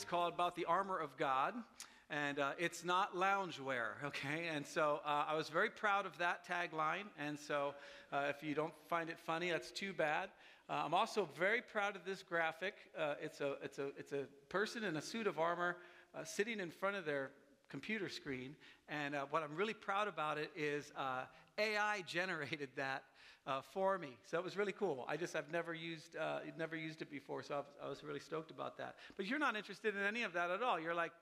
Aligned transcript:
series 0.00 0.10
called 0.10 0.32
About 0.32 0.56
the 0.56 0.64
Armor 0.64 0.98
of 0.98 1.14
God. 1.18 1.52
And 2.08 2.38
uh, 2.38 2.52
it's 2.58 2.84
not 2.84 3.14
loungewear, 3.14 3.88
okay? 4.04 4.48
And 4.54 4.66
so 4.66 5.00
uh, 5.04 5.24
I 5.28 5.34
was 5.34 5.48
very 5.48 5.68
proud 5.68 6.06
of 6.06 6.16
that 6.18 6.46
tagline. 6.46 7.04
And 7.18 7.38
so 7.38 7.74
uh, 8.12 8.26
if 8.30 8.42
you 8.42 8.54
don't 8.54 8.72
find 8.88 9.10
it 9.10 9.18
funny, 9.18 9.50
that's 9.50 9.70
too 9.70 9.92
bad. 9.92 10.30
Uh, 10.68 10.82
I'm 10.84 10.94
also 10.94 11.28
very 11.38 11.60
proud 11.60 11.96
of 11.96 12.04
this 12.04 12.22
graphic. 12.22 12.74
Uh, 12.98 13.14
it's, 13.22 13.40
a, 13.40 13.56
it's, 13.62 13.78
a, 13.78 13.88
it's 13.98 14.12
a 14.12 14.24
person 14.48 14.84
in 14.84 14.96
a 14.96 15.02
suit 15.02 15.26
of 15.26 15.38
armor 15.38 15.76
uh, 16.14 16.24
sitting 16.24 16.60
in 16.60 16.70
front 16.70 16.96
of 16.96 17.04
their 17.04 17.30
computer 17.68 18.08
screen. 18.08 18.56
And 18.88 19.14
what 19.30 19.42
I'm 19.42 19.54
really 19.54 19.74
proud 19.74 20.08
about 20.08 20.38
it 20.38 20.50
is 20.56 20.92
AI 21.58 22.02
generated 22.06 22.70
that 22.76 23.02
uh, 23.50 23.60
for 23.72 23.98
me. 23.98 24.16
So 24.24 24.38
it 24.38 24.44
was 24.44 24.56
really 24.56 24.72
cool. 24.72 25.04
I 25.08 25.16
just 25.16 25.34
I've 25.34 25.50
never 25.50 25.74
used 25.74 26.16
uh, 26.16 26.38
never 26.56 26.76
used 26.76 27.02
it 27.02 27.10
before, 27.10 27.42
so 27.42 27.54
I 27.54 27.58
was, 27.58 27.66
I 27.84 27.88
was 27.88 28.04
really 28.04 28.20
stoked 28.20 28.50
about 28.50 28.78
that. 28.78 28.94
But 29.16 29.26
you're 29.26 29.40
not 29.40 29.56
interested 29.56 29.96
in 29.96 30.02
any 30.02 30.22
of 30.22 30.32
that 30.34 30.50
at 30.50 30.62
all. 30.62 30.78
You're 30.78 30.94
like, 30.94 31.12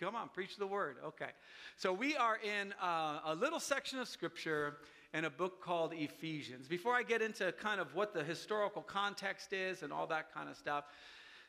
come 0.00 0.16
on, 0.16 0.28
preach 0.28 0.56
the 0.56 0.66
word. 0.66 0.96
Okay. 1.04 1.30
So 1.76 1.92
we 1.92 2.16
are 2.16 2.38
in 2.42 2.74
uh, 2.82 3.20
a 3.26 3.34
little 3.34 3.60
section 3.60 4.00
of 4.00 4.08
scripture 4.08 4.78
in 5.14 5.24
a 5.24 5.30
book 5.30 5.62
called 5.62 5.92
Ephesians. 5.94 6.66
Before 6.68 6.94
I 6.94 7.02
get 7.02 7.22
into 7.22 7.52
kind 7.52 7.80
of 7.80 7.94
what 7.94 8.12
the 8.12 8.24
historical 8.24 8.82
context 8.82 9.52
is 9.52 9.82
and 9.82 9.92
all 9.92 10.06
that 10.08 10.34
kind 10.34 10.48
of 10.48 10.56
stuff, 10.56 10.84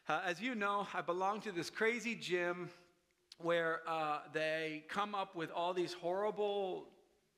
uh, 0.07 0.21
as 0.25 0.39
you 0.39 0.55
know, 0.55 0.87
I 0.93 1.01
belong 1.01 1.41
to 1.41 1.51
this 1.51 1.70
crazy 1.70 2.15
gym 2.15 2.70
where 3.39 3.81
uh, 3.87 4.20
they 4.34 4.84
come 4.89 5.15
up 5.15 5.35
with 5.35 5.51
all 5.51 5.73
these 5.73 5.93
horrible 5.93 6.87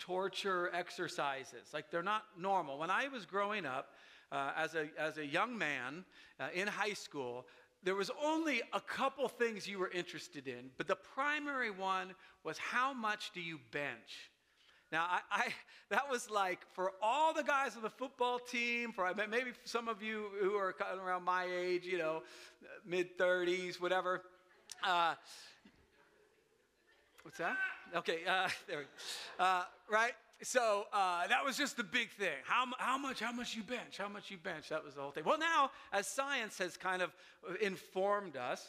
torture 0.02 0.70
exercises. 0.73 1.70
Like 1.73 1.91
they're 1.91 2.04
not 2.04 2.23
normal. 2.38 2.80
When 2.80 2.90
I 2.90 3.08
was 3.08 3.26
growing 3.26 3.66
up 3.66 3.94
uh, 4.32 4.52
as, 4.57 4.76
a, 4.76 4.88
as 4.99 5.18
a 5.18 5.26
young 5.26 5.57
man 5.57 6.04
uh, 6.40 6.48
in 6.54 6.68
high 6.68 6.94
school, 6.94 7.46
there 7.84 7.96
was 7.96 8.12
only 8.24 8.62
a 8.74 8.82
couple 8.82 9.27
things 9.27 9.68
you 9.68 9.79
were 9.79 9.90
interested 9.91 10.48
in, 10.48 10.72
but 10.77 10.88
the 10.88 10.96
primary 10.96 11.72
one 11.72 12.13
was 12.44 12.57
how 12.57 12.94
much 12.94 13.32
do 13.34 13.41
you 13.41 13.60
bench? 13.72 14.32
Now, 14.91 15.05
I, 15.10 15.20
I, 15.32 15.48
that 15.90 16.10
was 16.10 16.29
like 16.29 16.60
for 16.74 16.91
all 17.02 17.34
the 17.34 17.44
guys 17.44 17.76
on 17.76 17.82
the 17.82 17.90
football 17.90 18.40
team, 18.40 18.91
for 18.91 19.10
maybe 19.29 19.52
some 19.63 19.88
of 19.88 20.04
you 20.04 20.26
who 20.41 20.55
are 20.55 20.76
around 21.04 21.24
my 21.24 21.46
age, 21.46 21.85
you 21.85 21.98
know, 21.98 22.24
mid 22.85 23.18
30s, 23.18 23.79
whatever. 23.79 24.22
Uh, 24.84 25.16
what's 27.24 27.38
that? 27.38 27.58
Okay, 27.96 28.20
uh, 28.27 28.48
there. 28.68 28.80
We 28.80 28.84
go. 28.84 29.44
Uh, 29.44 29.64
right? 29.90 30.14
So 30.44 30.86
uh, 30.91 31.28
that 31.28 31.46
was 31.46 31.55
just 31.55 31.78
the 31.78 31.84
big 31.84 32.10
thing. 32.12 32.38
How, 32.46 32.66
how 32.80 32.98
much? 32.98 33.20
How 33.20 33.32
much 33.32 33.55
you 33.55 33.62
bench? 33.63 33.98
How 33.98 34.10
much 34.10 34.32
you 34.32 34.38
bench? 34.38 34.70
That 34.70 34.84
was 34.84 34.96
the 34.96 35.02
whole 35.02 35.12
thing. 35.12 35.24
Well, 35.24 35.38
now 35.38 35.70
as 35.94 36.08
science 36.08 36.58
has 36.58 36.78
kind 36.78 37.02
of 37.04 37.12
informed 37.62 38.38
us, 38.38 38.68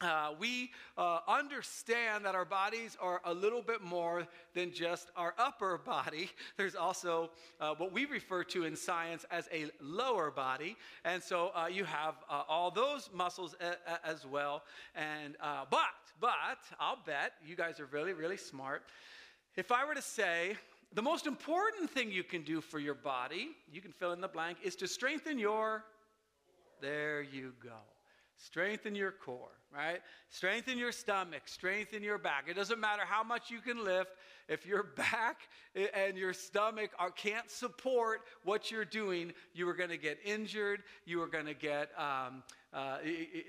uh, 0.00 0.30
we 0.40 0.72
uh, 0.98 1.20
understand 1.28 2.24
that 2.24 2.34
our 2.34 2.44
bodies 2.44 2.96
are 3.00 3.20
a 3.24 3.32
little 3.32 3.62
bit 3.62 3.80
more 3.80 4.26
than 4.52 4.72
just 4.72 5.08
our 5.16 5.34
upper 5.38 5.78
body. 5.86 6.30
There's 6.56 6.74
also 6.74 7.30
uh, 7.60 7.74
what 7.78 7.92
we 7.92 8.04
refer 8.06 8.42
to 8.44 8.64
in 8.64 8.74
science 8.74 9.24
as 9.30 9.48
a 9.52 9.66
lower 9.80 10.32
body. 10.32 10.76
And 11.04 11.22
so 11.22 11.52
you 11.70 11.84
have 11.84 12.14
all 12.48 12.72
those 12.72 13.08
muscles 13.14 13.54
a- 13.60 13.92
a- 13.92 14.04
as 14.04 14.26
well. 14.26 14.64
And, 14.96 15.36
but, 15.70 15.84
but, 16.20 16.58
I'll 16.80 16.98
bet 17.04 17.32
you 17.44 17.56
guys 17.56 17.80
are 17.80 17.86
really, 17.86 18.12
really 18.12 18.36
smart. 18.36 18.82
If 19.56 19.70
I 19.70 19.84
were 19.84 19.94
to 19.94 20.02
say, 20.02 20.56
the 20.94 21.02
most 21.02 21.26
important 21.26 21.90
thing 21.90 22.10
you 22.10 22.22
can 22.22 22.42
do 22.42 22.60
for 22.60 22.78
your 22.78 22.94
body, 22.94 23.50
you 23.70 23.80
can 23.80 23.92
fill 23.92 24.12
in 24.12 24.20
the 24.20 24.28
blank, 24.28 24.58
is 24.62 24.76
to 24.76 24.88
strengthen 24.88 25.38
your. 25.38 25.84
There 26.80 27.22
you 27.22 27.52
go. 27.62 27.78
Strengthen 28.36 28.94
your 28.94 29.12
core, 29.12 29.56
right? 29.74 30.00
Strengthen 30.28 30.76
your 30.76 30.92
stomach, 30.92 31.42
strengthen 31.46 32.02
your 32.02 32.18
back. 32.18 32.44
It 32.48 32.54
doesn't 32.54 32.80
matter 32.80 33.02
how 33.06 33.22
much 33.22 33.50
you 33.50 33.60
can 33.60 33.84
lift. 33.84 34.10
If 34.48 34.66
your 34.66 34.82
back 34.96 35.38
and 35.94 36.16
your 36.16 36.32
stomach 36.32 36.90
are, 36.98 37.10
can't 37.10 37.50
support 37.50 38.22
what 38.42 38.70
you're 38.70 38.84
doing, 38.84 39.32
you 39.52 39.68
are 39.68 39.74
going 39.74 39.90
to 39.90 39.96
get 39.96 40.18
injured. 40.24 40.82
You 41.06 41.22
are 41.22 41.28
going 41.28 41.46
to 41.46 41.54
get 41.54 41.90
um, 41.98 42.42
uh, 42.74 42.98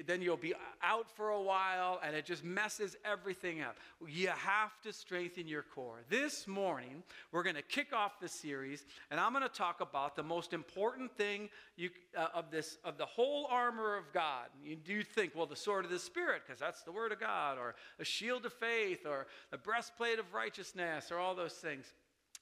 then 0.06 0.22
you'll 0.22 0.38
be 0.38 0.54
out 0.84 1.10
for 1.10 1.30
a 1.30 1.42
while 1.42 2.00
and 2.04 2.16
it 2.16 2.26
just 2.26 2.44
messes 2.44 2.96
everything 3.04 3.62
up. 3.62 3.76
You 4.08 4.28
have 4.28 4.80
to 4.84 4.94
strengthen 4.94 5.48
your 5.48 5.64
core. 5.64 6.02
This 6.10 6.48
morning, 6.48 7.02
we're 7.32 7.42
going 7.42 7.56
to 7.56 7.64
kick 7.64 7.92
off 7.92 8.20
the 8.20 8.28
series 8.28 8.86
and 9.10 9.20
I'm 9.20 9.32
going 9.32 9.44
to 9.44 9.50
talk 9.50 9.82
about 9.82 10.16
the 10.16 10.24
most 10.24 10.54
important 10.54 11.12
thing 11.18 11.50
you, 11.76 11.90
uh, 12.16 12.28
of 12.36 12.52
this 12.52 12.78
of 12.84 12.98
the 13.00 13.06
whole 13.06 13.48
armor 13.50 13.98
of 13.98 14.14
God. 14.14 14.48
You 14.64 14.76
do 14.76 15.02
think, 15.02 15.34
well, 15.36 15.48
the 15.48 15.56
sword 15.56 15.86
of 15.86 15.92
the 15.92 16.00
Spirit, 16.00 16.44
because 16.46 16.60
that's 16.60 16.84
the 16.84 16.92
word 16.92 17.12
of 17.12 17.20
God, 17.20 17.58
or 17.58 17.76
a 18.00 18.06
shield 18.06 18.46
of 18.46 18.54
faith, 18.54 19.06
or 19.06 19.28
the 19.52 19.58
breastplate 19.58 20.20
of 20.20 20.34
righteousness, 20.34 21.12
or 21.12 21.18
all 21.18 21.34
those 21.34 21.54
things. 21.54 21.94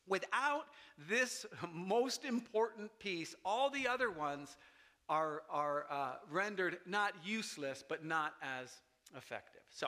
Without 0.07 0.65
this 1.09 1.45
most 1.71 2.25
important 2.25 2.91
piece, 2.99 3.35
all 3.45 3.69
the 3.69 3.87
other 3.87 4.11
ones 4.11 4.57
are, 5.09 5.43
are 5.49 5.85
uh, 5.89 6.13
rendered 6.29 6.77
not 6.85 7.13
useless, 7.23 7.83
but 7.87 8.05
not 8.05 8.33
as 8.41 8.71
effective. 9.15 9.61
So, 9.69 9.87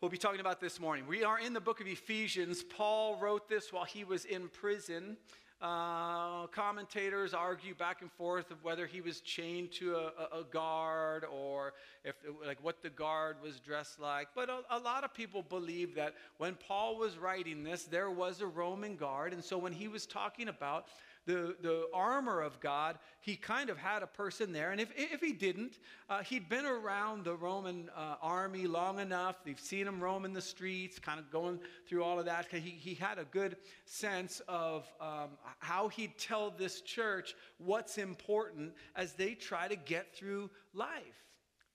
we'll 0.00 0.10
be 0.10 0.18
talking 0.18 0.40
about 0.40 0.60
this 0.60 0.80
morning. 0.80 1.06
We 1.06 1.22
are 1.22 1.38
in 1.38 1.52
the 1.52 1.60
book 1.60 1.80
of 1.80 1.86
Ephesians. 1.86 2.62
Paul 2.62 3.16
wrote 3.20 3.48
this 3.48 3.72
while 3.72 3.84
he 3.84 4.04
was 4.04 4.24
in 4.24 4.48
prison. 4.48 5.16
Uh, 5.62 6.48
commentators 6.48 7.32
argue 7.32 7.72
back 7.72 8.02
and 8.02 8.10
forth 8.10 8.50
of 8.50 8.64
whether 8.64 8.84
he 8.84 9.00
was 9.00 9.20
chained 9.20 9.70
to 9.70 9.94
a, 9.94 10.40
a 10.40 10.42
guard 10.50 11.24
or 11.32 11.74
if 12.04 12.16
like 12.44 12.58
what 12.64 12.82
the 12.82 12.90
guard 12.90 13.36
was 13.40 13.60
dressed 13.60 14.00
like. 14.00 14.26
But 14.34 14.50
a, 14.50 14.62
a, 14.72 14.78
lot 14.80 15.04
of 15.04 15.14
people 15.14 15.40
believe 15.40 15.94
that 15.94 16.14
when 16.38 16.56
Paul 16.56 16.98
was 16.98 17.16
writing 17.16 17.62
this, 17.62 17.84
there 17.84 18.10
was 18.10 18.40
a 18.40 18.46
Roman 18.46 18.96
guard, 18.96 19.32
and 19.32 19.44
so 19.44 19.56
when 19.56 19.72
he 19.72 19.86
was 19.86 20.04
talking 20.04 20.48
about 20.48 20.88
the, 21.26 21.56
the 21.62 21.88
armor 21.94 22.40
of 22.40 22.58
God, 22.60 22.98
he 23.20 23.36
kind 23.36 23.70
of 23.70 23.78
had 23.78 24.02
a 24.02 24.06
person 24.06 24.52
there. 24.52 24.72
And 24.72 24.80
if, 24.80 24.90
if 24.96 25.20
he 25.20 25.32
didn't, 25.32 25.78
uh, 26.08 26.22
he'd 26.22 26.48
been 26.48 26.66
around 26.66 27.24
the 27.24 27.34
Roman 27.34 27.88
uh, 27.96 28.16
army 28.20 28.66
long 28.66 28.98
enough. 28.98 29.36
They've 29.44 29.58
seen 29.58 29.86
him 29.86 30.00
roaming 30.00 30.32
the 30.32 30.40
streets, 30.40 30.98
kind 30.98 31.20
of 31.20 31.30
going 31.30 31.60
through 31.88 32.02
all 32.02 32.18
of 32.18 32.26
that. 32.26 32.46
He, 32.50 32.58
he 32.58 32.94
had 32.94 33.18
a 33.18 33.24
good 33.24 33.56
sense 33.84 34.42
of 34.48 34.90
um, 35.00 35.30
how 35.60 35.88
he'd 35.88 36.18
tell 36.18 36.50
this 36.50 36.80
church 36.80 37.34
what's 37.58 37.98
important 37.98 38.72
as 38.96 39.12
they 39.12 39.34
try 39.34 39.68
to 39.68 39.76
get 39.76 40.14
through 40.14 40.50
life. 40.74 41.26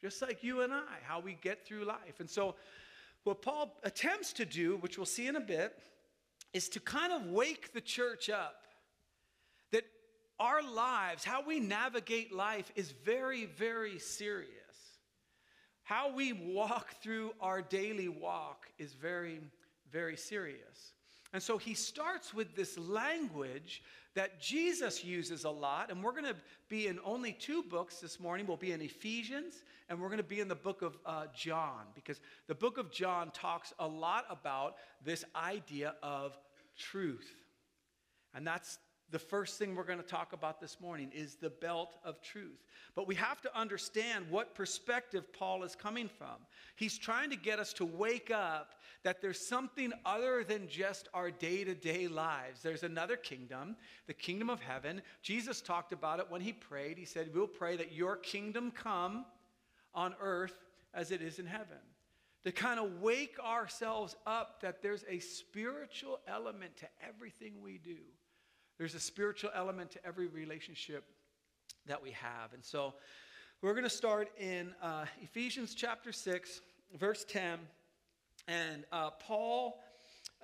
Just 0.02 0.22
like 0.22 0.44
you 0.44 0.62
and 0.62 0.74
I, 0.74 0.98
how 1.04 1.20
we 1.20 1.38
get 1.42 1.66
through 1.66 1.86
life. 1.86 2.20
And 2.20 2.30
so, 2.30 2.56
what 3.24 3.42
Paul 3.42 3.78
attempts 3.84 4.32
to 4.34 4.46
do, 4.46 4.78
which 4.78 4.98
we'll 4.98 5.06
see 5.06 5.28
in 5.28 5.36
a 5.36 5.42
bit, 5.42 5.78
is 6.54 6.70
to 6.70 6.80
kind 6.80 7.12
of 7.12 7.26
wake 7.26 7.74
the 7.74 7.82
church 7.82 8.30
up 8.30 8.67
our 10.40 10.62
lives, 10.62 11.24
how 11.24 11.42
we 11.42 11.60
navigate 11.60 12.34
life, 12.34 12.72
is 12.76 12.92
very, 13.04 13.46
very 13.46 14.00
serious. 14.00 14.52
How 15.84 16.14
we 16.14 16.34
walk 16.34 16.96
through 17.02 17.34
our 17.40 17.62
daily 17.62 18.10
walk 18.10 18.68
is 18.78 18.94
very, 18.94 19.40
very 19.92 20.18
serious. 20.18 20.94
And 21.34 21.42
so 21.42 21.58
he 21.58 21.74
starts 21.74 22.34
with 22.34 22.56
this 22.56 22.78
language 22.78 23.82
that 24.14 24.42
Jesus 24.42 25.04
uses 25.04 25.44
a 25.44 25.50
lot. 25.50 25.92
And 25.92 26.04
we're 26.04 26.12
going 26.12 26.24
to 26.24 26.36
be 26.70 26.88
in 26.88 27.00
only 27.06 27.34
two 27.34 27.64
books 27.64 28.00
this 28.00 28.20
morning. 28.20 28.48
We'll 28.48 28.58
be 28.58 28.72
in 28.72 28.82
Ephesians 28.82 29.64
and 29.90 30.02
we're 30.02 30.08
going 30.08 30.18
to 30.18 30.24
be 30.24 30.40
in 30.40 30.48
the 30.48 30.56
book 30.56 30.82
of 30.82 30.98
uh, 31.06 31.26
John 31.36 31.86
because 31.96 32.20
the 32.48 32.56
book 32.56 32.78
of 32.78 32.92
John 32.92 33.32
talks 33.32 33.74
a 33.80 33.88
lot 33.88 34.26
about 34.30 34.76
this 35.04 35.24
idea 35.36 35.96
of 36.02 36.38
truth. 36.78 37.30
And 38.34 38.46
that's 38.46 38.80
the 39.10 39.20
first 39.20 39.58
thing 39.58 39.74
we're 39.74 39.86
going 39.86 40.00
to 40.00 40.06
talk 40.06 40.34
about 40.34 40.60
this 40.60 40.82
morning 40.82 41.12
is 41.14 41.36
the 41.36 41.50
belt 41.50 41.96
of 42.04 42.22
truth. 42.22 42.66
But 42.94 43.08
we 43.08 43.16
have 43.16 43.42
to 43.42 43.58
understand 43.58 44.26
what 44.30 44.54
perspective 44.54 45.32
Paul 45.32 45.64
is 45.64 45.76
coming 45.76 46.10
from. 46.10 46.36
He's 46.76 46.98
trying 46.98 47.30
to 47.30 47.38
get 47.38 47.58
us 47.58 47.72
to 47.74 47.86
wake 47.86 48.32
up 48.32 48.76
that 49.04 49.22
there's 49.22 49.40
something 49.40 49.94
other 50.06 50.44
than 50.44 50.68
just 50.68 51.08
our 51.14 51.32
day 51.32 51.64
to 51.64 51.74
day 51.74 52.10
lives. 52.10 52.62
There's 52.62 52.84
another 52.84 53.16
kingdom, 53.16 53.78
the 54.08 54.14
kingdom 54.14 54.50
of 54.50 54.60
heaven. 54.60 55.02
Jesus 55.22 55.62
talked 55.62 55.94
about 55.94 56.20
it 56.20 56.26
when 56.30 56.42
he 56.42 56.52
prayed. 56.52 56.98
He 56.98 57.06
said, 57.06 57.30
We'll 57.34 57.48
pray 57.48 57.78
that 57.78 57.94
your 57.94 58.18
kingdom 58.18 58.72
come 58.72 59.26
on 59.94 60.16
earth 60.20 60.66
as 60.94 61.12
it 61.12 61.22
is 61.22 61.40
in 61.40 61.46
heaven. 61.46 61.78
To 62.44 62.52
kind 62.52 62.80
of 62.80 63.02
wake 63.02 63.38
ourselves 63.40 64.16
up 64.26 64.62
that 64.62 64.82
there's 64.82 65.06
a 65.10 65.20
spiritual 65.20 66.20
element 66.28 66.76
to 66.78 66.88
everything 67.06 67.62
we 67.62 67.78
do. 67.78 67.98
There's 68.78 68.94
a 68.94 69.00
spiritual 69.00 69.50
element 69.56 69.92
to 69.92 70.06
every 70.06 70.28
relationship 70.28 71.04
that 71.88 72.02
we 72.02 72.12
have. 72.12 72.54
And 72.54 72.64
so 72.64 72.94
we're 73.62 73.74
going 73.74 73.84
to 73.84 73.90
start 73.90 74.30
in 74.40 74.74
uh, 74.84 75.06
Ephesians 75.22 75.74
chapter 75.74 76.12
6, 76.12 76.62
verse 76.96 77.26
10. 77.28 77.58
And 78.48 78.86
uh, 78.92 79.10
Paul 79.20 79.80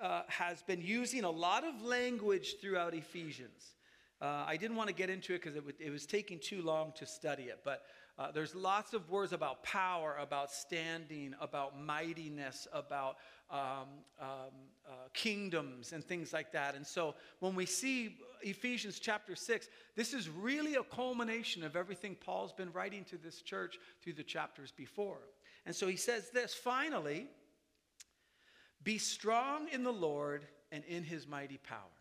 uh, 0.02 0.22
has 0.26 0.62
been 0.62 0.82
using 0.82 1.22
a 1.22 1.30
lot 1.30 1.62
of 1.62 1.80
language 1.82 2.56
throughout 2.60 2.92
Ephesians. 2.92 3.74
Uh, 4.20 4.44
I 4.46 4.56
didn't 4.56 4.76
want 4.76 4.88
to 4.88 4.94
get 4.94 5.10
into 5.10 5.34
it 5.34 5.42
because 5.42 5.56
it, 5.56 5.62
it, 5.78 5.90
was 5.90 6.04
taking 6.04 6.40
too 6.40 6.62
long 6.62 6.92
to 6.96 7.06
study 7.06 7.44
it. 7.44 7.60
But 7.64 7.82
uh, 8.16 8.30
there's 8.30 8.54
lots 8.54 8.94
of 8.94 9.10
words 9.10 9.32
about 9.32 9.64
power, 9.64 10.16
about 10.20 10.52
standing, 10.52 11.34
about 11.40 11.80
mightiness, 11.80 12.68
about 12.72 13.16
um, 13.50 13.88
um, 14.20 14.28
uh, 14.86 14.92
kingdoms, 15.12 15.92
and 15.92 16.04
things 16.04 16.32
like 16.32 16.52
that. 16.52 16.76
And 16.76 16.86
so 16.86 17.14
when 17.40 17.56
we 17.56 17.66
see 17.66 18.16
Ephesians 18.42 19.00
chapter 19.00 19.34
6, 19.34 19.68
this 19.96 20.14
is 20.14 20.28
really 20.28 20.76
a 20.76 20.84
culmination 20.84 21.64
of 21.64 21.74
everything 21.74 22.14
Paul's 22.14 22.52
been 22.52 22.72
writing 22.72 23.04
to 23.06 23.16
this 23.16 23.42
church 23.42 23.78
through 24.02 24.12
the 24.14 24.22
chapters 24.22 24.72
before. 24.76 25.18
And 25.66 25.74
so 25.74 25.88
he 25.88 25.96
says 25.96 26.30
this 26.30 26.54
finally, 26.54 27.26
be 28.84 28.98
strong 28.98 29.68
in 29.72 29.82
the 29.82 29.92
Lord 29.92 30.46
and 30.70 30.84
in 30.84 31.02
his 31.02 31.26
mighty 31.26 31.56
power. 31.56 31.93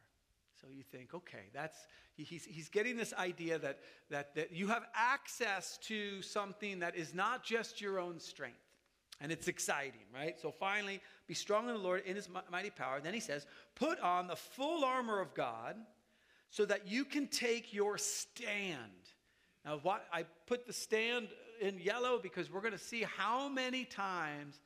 So 0.64 0.70
you 0.72 0.84
think, 0.84 1.14
okay, 1.14 1.50
that's 1.54 1.78
he's, 2.16 2.46
he's 2.46 2.70
getting 2.70 2.96
this 2.96 3.14
idea 3.16 3.60
that, 3.60 3.80
that, 4.10 4.34
that 4.36 4.54
you 4.54 4.68
have 4.68 4.84
access 4.96 5.78
to 5.84 6.22
something 6.22 6.80
that 6.80 6.96
is 6.96 7.14
not 7.14 7.44
just 7.44 7.82
your 7.82 8.00
own 8.00 8.18
strength. 8.18 8.56
And 9.20 9.30
it's 9.30 9.50
exciting, 9.50 10.06
right? 10.14 10.40
So 10.40 10.52
finally, 10.52 11.02
be 11.28 11.34
strong 11.34 11.68
in 11.68 11.74
the 11.74 11.82
Lord 11.82 12.04
in 12.06 12.16
his 12.16 12.30
mighty 12.50 12.70
power. 12.70 13.02
Then 13.02 13.14
he 13.14 13.20
says, 13.20 13.46
put 13.76 14.00
on 14.00 14.28
the 14.28 14.38
full 14.38 14.86
armor 14.86 15.20
of 15.20 15.34
God 15.34 15.76
so 16.50 16.64
that 16.66 16.88
you 16.88 17.04
can 17.04 17.28
take 17.28 17.74
your 17.74 17.98
stand. 17.98 18.80
Now, 19.66 19.80
what, 19.84 20.06
I 20.14 20.24
put 20.48 20.66
the 20.66 20.74
stand 20.74 21.28
in 21.60 21.78
yellow 21.78 22.20
because 22.24 22.50
we're 22.50 22.62
going 22.62 22.74
to 22.74 22.78
see 22.78 23.04
how 23.18 23.50
many 23.50 23.84
times 23.84 24.62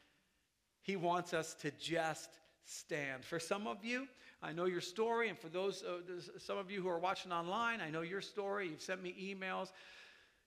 he 0.84 0.96
wants 0.96 1.34
us 1.34 1.56
to 1.56 1.72
just 1.72 2.30
stand. 2.66 3.26
For 3.26 3.40
some 3.40 3.66
of 3.66 3.84
you, 3.84 4.08
I 4.42 4.54
know 4.54 4.66
your 4.66 4.82
story, 4.82 5.30
and 5.30 5.38
for 5.38 5.50
those, 5.50 5.84
uh, 5.84 6.00
some 6.38 6.58
of 6.58 6.70
you 6.70 6.82
who 6.82 6.90
are 6.90 7.00
watching 7.00 7.32
online, 7.32 7.82
I 7.82 7.90
know 7.90 8.02
your 8.02 8.22
story. 8.22 8.70
You've 8.70 8.82
sent 8.82 9.02
me 9.02 9.36
emails. 9.36 9.72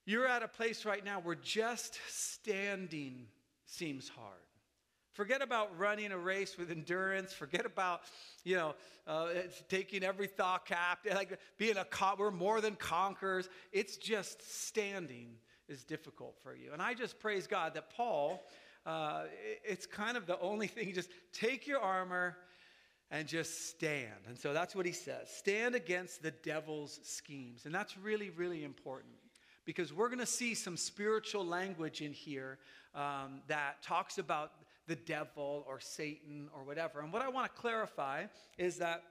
You're 0.06 0.26
at 0.26 0.42
a 0.42 0.48
place 0.48 0.84
right 0.84 1.04
now 1.04 1.20
where 1.20 1.34
just 1.34 1.98
standing 2.08 3.26
seems 3.64 4.08
hard. 4.08 4.38
Forget 5.12 5.42
about 5.42 5.76
running 5.76 6.12
a 6.12 6.18
race 6.18 6.56
with 6.56 6.70
endurance. 6.70 7.32
Forget 7.32 7.66
about, 7.66 8.02
you 8.44 8.56
know, 8.56 8.74
uh, 9.06 9.28
taking 9.68 10.04
every 10.04 10.28
thought 10.28 10.66
captive. 10.66 11.14
Like 11.14 11.38
being 11.58 11.76
a 11.76 11.86
we're 12.16 12.30
more 12.30 12.60
than 12.60 12.76
conquerors. 12.76 13.48
It's 13.72 13.96
just 13.96 14.66
standing 14.66 15.32
is 15.68 15.84
difficult 15.84 16.36
for 16.42 16.54
you. 16.54 16.72
And 16.72 16.80
I 16.80 16.94
just 16.94 17.18
praise 17.18 17.46
God 17.46 17.74
that 17.74 17.90
Paul, 17.90 18.44
uh, 18.86 19.24
it's 19.64 19.86
kind 19.86 20.16
of 20.16 20.26
the 20.26 20.38
only 20.40 20.68
thing. 20.68 20.92
Just 20.94 21.10
take 21.32 21.66
your 21.66 21.80
armor 21.80 22.36
and 23.10 23.26
just 23.26 23.68
stand. 23.68 24.26
And 24.28 24.38
so 24.38 24.52
that's 24.52 24.74
what 24.74 24.86
he 24.86 24.92
says 24.92 25.28
stand 25.30 25.74
against 25.74 26.22
the 26.22 26.30
devil's 26.30 27.00
schemes. 27.02 27.66
And 27.66 27.74
that's 27.74 27.96
really, 27.98 28.30
really 28.30 28.64
important 28.64 29.14
because 29.64 29.92
we're 29.92 30.08
going 30.08 30.20
to 30.20 30.26
see 30.26 30.54
some 30.54 30.76
spiritual 30.76 31.44
language 31.44 32.00
in 32.02 32.12
here 32.12 32.58
um, 32.94 33.42
that 33.48 33.82
talks 33.82 34.18
about 34.18 34.52
the 34.86 34.96
devil 34.96 35.64
or 35.68 35.78
Satan 35.78 36.48
or 36.54 36.64
whatever. 36.64 37.00
And 37.00 37.12
what 37.12 37.22
I 37.22 37.28
want 37.28 37.54
to 37.54 37.60
clarify 37.60 38.24
is 38.58 38.78
that 38.78 39.02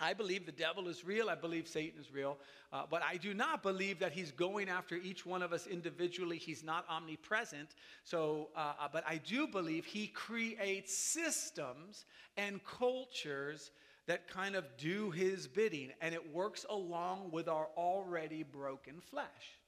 I 0.00 0.14
believe 0.14 0.46
the 0.46 0.52
devil 0.52 0.88
is 0.88 1.04
real. 1.04 1.28
I 1.28 1.34
believe 1.34 1.66
Satan 1.66 2.00
is 2.00 2.12
real. 2.12 2.38
Uh, 2.72 2.82
but 2.88 3.02
I 3.02 3.16
do 3.16 3.34
not 3.34 3.62
believe 3.62 3.98
that 3.98 4.12
he's 4.12 4.30
going 4.30 4.68
after 4.68 4.96
each 4.96 5.26
one 5.26 5.42
of 5.42 5.52
us 5.52 5.66
individually. 5.66 6.38
He's 6.38 6.62
not 6.62 6.84
omnipresent. 6.88 7.74
So, 8.04 8.48
uh, 8.56 8.74
uh, 8.80 8.88
but 8.92 9.04
I 9.06 9.16
do 9.16 9.48
believe 9.48 9.84
he 9.84 10.06
creates 10.06 10.96
systems 10.96 12.04
and 12.36 12.60
cultures 12.64 13.70
that 14.06 14.28
kind 14.28 14.54
of 14.54 14.64
do 14.76 15.10
his 15.10 15.46
bidding. 15.48 15.90
And 16.00 16.14
it 16.14 16.32
works 16.32 16.64
along 16.70 17.30
with 17.32 17.48
our 17.48 17.68
already 17.76 18.42
broken 18.42 19.00
flesh. 19.00 19.58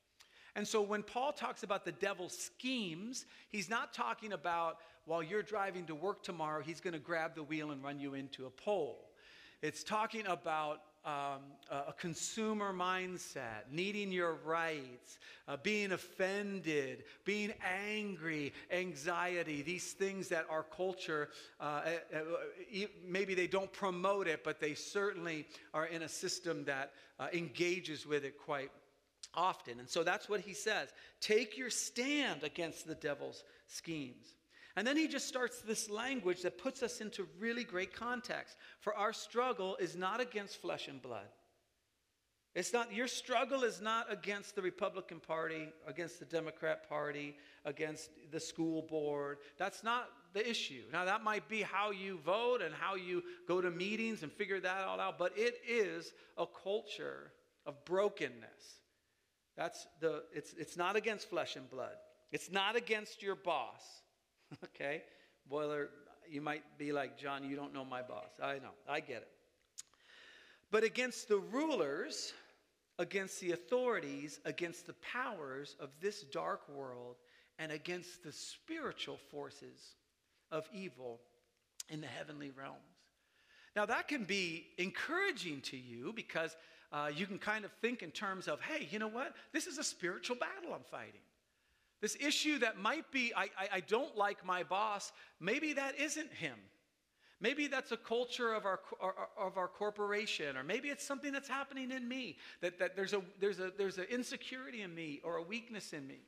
And 0.57 0.67
so 0.67 0.81
when 0.83 1.03
Paul 1.03 1.33
talks 1.33 1.63
about 1.63 1.85
the 1.85 1.93
devil's 1.93 2.37
schemes, 2.37 3.27
he's 3.49 3.71
not 3.71 3.93
talking 3.93 4.33
about 4.33 4.79
while 5.07 5.23
you're 5.23 5.43
driving 5.43 5.87
to 5.87 5.95
work 5.95 6.23
tomorrow, 6.23 6.63
he's 6.63 6.81
going 6.81 6.93
to 6.93 7.01
grab 7.01 7.35
the 7.35 7.43
wheel 7.43 7.71
and 7.71 7.83
run 7.83 7.99
you 7.99 8.15
into 8.15 8.47
a 8.47 8.51
pole. 8.51 9.10
It's 9.63 9.85
talking 9.85 10.27
about 10.27 10.81
um, 11.05 11.41
a 11.71 11.93
consumer 11.93 12.73
mindset, 12.73 13.71
needing 13.71 14.13
your 14.13 14.35
rights, 14.45 15.19
uh, 15.49 15.57
being 15.63 15.93
offended, 15.93 17.05
being 17.25 17.53
angry, 17.65 18.53
anxiety, 18.71 19.63
these 19.63 19.93
things 19.93 20.29
that 20.29 20.47
our 20.51 20.63
culture, 20.63 21.31
uh, 21.59 21.83
uh, 22.15 22.17
uh 22.17 22.87
maybe 23.07 23.35
they 23.35 23.47
don't 23.47 23.73
promote 23.73 24.29
it, 24.29 24.45
but 24.45 24.61
they 24.61 24.75
certainly 24.75 25.47
are 25.73 25.87
in 25.87 26.03
a 26.03 26.09
system 26.09 26.65
that 26.65 26.93
uh, 27.19 27.29
engages 27.33 28.07
with 28.07 28.25
it 28.25 28.39
quite 28.39 28.71
often. 29.35 29.79
And 29.79 29.89
so 29.89 30.03
that's 30.03 30.29
what 30.29 30.41
he 30.41 30.53
says 30.55 30.89
take 31.21 31.57
your 31.57 31.71
stand 31.71 32.43
against 32.43 32.87
the 32.87 32.95
devil's 32.95 33.43
schemes. 33.67 34.35
And 34.81 34.87
then 34.87 34.97
he 34.97 35.09
just 35.09 35.29
starts 35.29 35.61
this 35.61 35.91
language 35.91 36.41
that 36.41 36.57
puts 36.57 36.83
us 36.83 37.03
into 37.03 37.29
really 37.39 37.65
great 37.65 37.93
context. 37.93 38.57
For 38.79 38.95
our 38.97 39.13
struggle 39.13 39.77
is 39.77 39.95
not 39.95 40.23
against 40.23 40.57
flesh 40.57 40.89
and 40.89 41.03
blood. 41.03 41.29
It's 42.55 42.73
not, 42.73 42.91
your 42.91 43.07
struggle 43.07 43.63
is 43.63 43.83
not 43.83 44.11
against 44.11 44.55
the 44.55 44.63
Republican 44.63 45.21
Party, 45.21 45.69
against 45.87 46.19
the 46.19 46.25
Democrat 46.25 46.89
Party, 46.89 47.37
against 47.67 48.09
the 48.33 48.41
school 48.41 48.81
board. 48.81 49.37
That's 49.59 49.85
not 49.85 50.09
the 50.33 50.49
issue. 50.49 50.85
Now, 50.91 51.05
that 51.05 51.23
might 51.23 51.47
be 51.47 51.61
how 51.61 51.91
you 51.91 52.17
vote 52.25 52.63
and 52.63 52.75
how 52.75 52.95
you 52.95 53.23
go 53.47 53.61
to 53.61 53.71
meetings 53.71 54.23
and 54.23 54.33
figure 54.33 54.61
that 54.61 54.85
all 54.85 54.99
out, 54.99 55.19
but 55.19 55.37
it 55.37 55.57
is 55.69 56.15
a 56.39 56.47
culture 56.47 57.33
of 57.67 57.85
brokenness. 57.85 58.81
That's 59.59 59.87
the, 60.01 60.23
it's, 60.33 60.55
it's 60.55 60.79
not 60.79 60.97
against 60.97 61.29
flesh 61.29 61.57
and 61.57 61.69
blood. 61.69 61.97
It's 62.33 62.51
not 62.51 62.77
against 62.77 63.23
your 63.23 63.37
boss. 63.37 63.83
okay? 64.65 65.03
Boiler, 65.49 65.91
you 66.29 66.41
might 66.41 66.63
be 66.79 66.93
like, 66.93 67.19
John, 67.19 67.45
you 67.45 67.57
don't 67.57 67.75
know 67.75 67.85
my 67.85 68.03
boss. 68.03 68.31
I 68.43 68.55
know, 68.55 68.73
I 68.89 69.01
get 69.01 69.19
it. 69.19 69.29
But 70.71 70.85
against 70.85 71.29
the 71.29 71.39
rulers, 71.39 72.33
against 72.99 73.41
the 73.41 73.53
authorities, 73.53 74.39
against 74.45 74.87
the 74.87 74.95
powers 74.95 75.75
of 75.81 75.91
this 76.01 76.23
dark 76.23 76.69
world, 76.69 77.17
and 77.59 77.73
against 77.73 78.23
the 78.23 78.33
spiritual 78.33 79.19
forces 79.31 79.95
of 80.51 80.69
evil 80.73 81.21
in 81.89 82.01
the 82.01 82.07
heavenly 82.07 82.51
realms. 82.51 82.79
Now, 83.77 83.87
that 83.87 84.09
can 84.09 84.25
be 84.25 84.67
encouraging 84.79 85.61
to 85.63 85.77
you 85.77 86.13
because 86.15 86.57
uh, 86.93 87.11
you 87.15 87.27
can 87.27 87.39
kind 87.39 87.65
of 87.65 87.73
think 87.81 88.03
in 88.03 88.11
terms 88.11 88.49
of, 88.49 88.61
hey, 88.61 88.89
you 88.91 88.99
know 88.99 89.09
what? 89.09 89.35
This 89.53 89.67
is 89.67 89.79
a 89.79 89.85
spiritual 89.85 90.37
battle 90.37 90.75
I'm 90.75 90.83
fighting. 90.91 91.21
This 92.01 92.17
issue 92.19 92.59
that 92.59 92.79
might 92.79 93.11
be, 93.13 93.33
I, 93.37 93.45
I, 93.59 93.69
I, 93.75 93.81
don't 93.81 94.17
like 94.17 94.45
my 94.45 94.63
boss, 94.63 95.13
maybe 95.39 95.75
that 95.75 95.99
isn't 96.01 96.33
him. 96.33 96.57
Maybe 97.41 97.67
that's 97.67 97.93
a 97.93 97.97
culture 97.97 98.53
of 98.53 98.65
our, 98.67 98.81
of 99.39 99.57
our 99.57 99.69
corporation, 99.69 100.57
or 100.57 100.63
maybe 100.63 100.89
it's 100.89 101.05
something 101.05 101.33
that's 101.33 101.49
happening 101.49 101.91
in 101.91 102.07
me, 102.07 102.37
that, 102.61 102.79
that 102.79 102.97
there's, 102.97 103.13
a, 103.13 103.23
there's, 103.39 103.61
a, 103.61 103.73
there's 103.77 103.99
an 103.99 104.07
insecurity 104.11 104.83
in 104.83 104.95
me 104.95 105.21
or 105.25 105.37
a 105.37 105.43
weakness 105.43 105.93
in 105.93 106.07
me. 106.07 106.21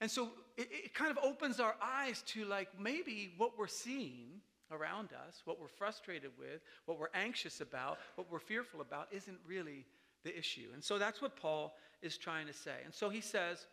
And 0.00 0.10
so 0.10 0.30
it, 0.56 0.68
it 0.70 0.94
kind 0.94 1.10
of 1.10 1.18
opens 1.24 1.60
our 1.60 1.74
eyes 1.82 2.22
to 2.28 2.44
like 2.44 2.68
maybe 2.78 3.34
what 3.36 3.58
we're 3.58 3.66
seeing 3.66 4.40
around 4.70 5.10
us, 5.26 5.42
what 5.44 5.60
we're 5.60 5.68
frustrated 5.68 6.30
with, 6.38 6.60
what 6.86 6.98
we're 6.98 7.08
anxious 7.14 7.60
about, 7.60 7.98
what 8.16 8.30
we're 8.30 8.38
fearful 8.38 8.80
about 8.80 9.08
isn't 9.12 9.38
really 9.46 9.84
the 10.24 10.36
issue. 10.36 10.68
And 10.72 10.82
so 10.82 10.98
that's 10.98 11.20
what 11.20 11.36
Paul 11.36 11.76
is 12.02 12.16
trying 12.16 12.46
to 12.46 12.52
say. 12.52 12.76
And 12.84 12.94
so 12.94 13.08
he 13.08 13.20
says, 13.20 13.66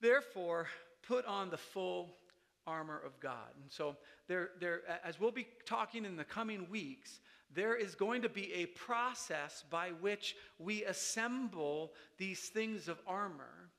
Therefore, 0.00 0.66
put 1.06 1.24
on 1.26 1.50
the 1.50 1.58
full 1.58 2.16
armor 2.66 3.00
of 3.04 3.18
God. 3.20 3.50
And 3.60 3.70
so, 3.70 3.96
there, 4.28 4.50
there, 4.60 4.80
as 5.04 5.18
we'll 5.18 5.30
be 5.30 5.48
talking 5.66 6.04
in 6.04 6.16
the 6.16 6.24
coming 6.24 6.68
weeks, 6.70 7.20
there 7.52 7.74
is 7.74 7.94
going 7.94 8.22
to 8.22 8.28
be 8.28 8.52
a 8.52 8.66
process 8.66 9.64
by 9.70 9.88
which 10.00 10.36
we 10.58 10.84
assemble 10.84 11.92
these 12.16 12.40
things 12.40 12.88
of 12.88 13.00
armor. 13.06 13.70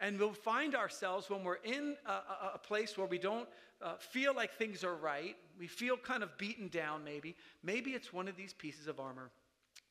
And 0.00 0.18
we'll 0.18 0.32
find 0.32 0.74
ourselves 0.74 1.28
when 1.30 1.44
we're 1.44 1.62
in 1.64 1.96
a, 2.06 2.10
a, 2.10 2.52
a 2.54 2.58
place 2.58 2.96
where 2.96 3.06
we 3.06 3.18
don't 3.18 3.48
uh, 3.82 3.94
feel 3.98 4.34
like 4.34 4.52
things 4.54 4.84
are 4.84 4.94
right, 4.94 5.36
we 5.58 5.66
feel 5.66 5.96
kind 5.96 6.22
of 6.22 6.36
beaten 6.38 6.68
down, 6.68 7.04
maybe. 7.04 7.36
Maybe 7.62 7.90
it's 7.90 8.12
one 8.12 8.28
of 8.28 8.36
these 8.36 8.52
pieces 8.52 8.86
of 8.86 9.00
armor 9.00 9.30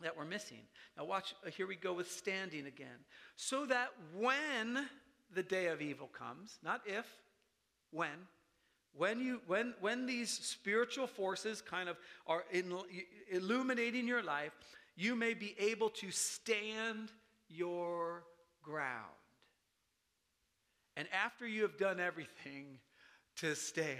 that 0.01 0.15
we're 0.17 0.25
missing. 0.25 0.61
Now, 0.97 1.05
watch, 1.05 1.35
uh, 1.45 1.49
here 1.49 1.67
we 1.67 1.75
go 1.75 1.93
with 1.93 2.09
standing 2.09 2.65
again. 2.65 3.05
So 3.35 3.65
that 3.65 3.89
when 4.17 4.87
the 5.33 5.43
day 5.43 5.67
of 5.67 5.81
evil 5.81 6.07
comes, 6.07 6.57
not 6.63 6.81
if, 6.85 7.05
when. 7.91 8.27
When, 8.93 9.21
you, 9.21 9.41
when, 9.47 9.73
when 9.79 10.05
these 10.05 10.29
spiritual 10.29 11.07
forces 11.07 11.61
kind 11.61 11.87
of 11.87 11.97
are 12.27 12.43
in, 12.51 12.73
illuminating 13.29 14.07
your 14.07 14.21
life, 14.21 14.51
you 14.95 15.15
may 15.15 15.33
be 15.33 15.55
able 15.57 15.89
to 15.91 16.11
stand 16.11 17.11
your 17.47 18.23
ground. 18.61 19.05
And 20.97 21.07
after 21.13 21.47
you 21.47 21.61
have 21.61 21.77
done 21.77 21.99
everything 21.99 22.79
to 23.37 23.55
stand, 23.55 23.97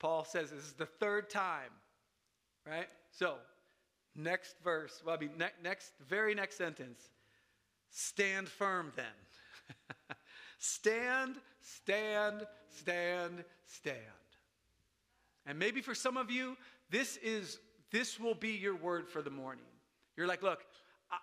Paul 0.00 0.24
says 0.24 0.50
this 0.50 0.64
is 0.64 0.72
the 0.72 0.86
third 0.86 1.30
time, 1.30 1.70
right? 2.66 2.88
So, 3.12 3.36
next 4.16 4.56
verse, 4.64 5.00
well, 5.06 5.14
I 5.14 5.18
mean, 5.20 5.30
ne- 5.38 5.46
next, 5.62 5.92
very 6.08 6.34
next 6.34 6.58
sentence 6.58 7.00
stand 7.90 8.48
firm 8.48 8.92
then. 8.96 9.06
Stand, 10.64 11.34
stand, 11.60 12.46
stand, 12.70 13.42
stand. 13.66 13.98
And 15.44 15.58
maybe 15.58 15.80
for 15.80 15.92
some 15.92 16.16
of 16.16 16.30
you, 16.30 16.56
this 16.88 17.16
is 17.16 17.58
this 17.90 18.20
will 18.20 18.36
be 18.36 18.50
your 18.50 18.76
word 18.76 19.08
for 19.08 19.22
the 19.22 19.30
morning. 19.30 19.64
You're 20.16 20.28
like, 20.28 20.40
look, 20.40 20.60
I, 21.10 21.16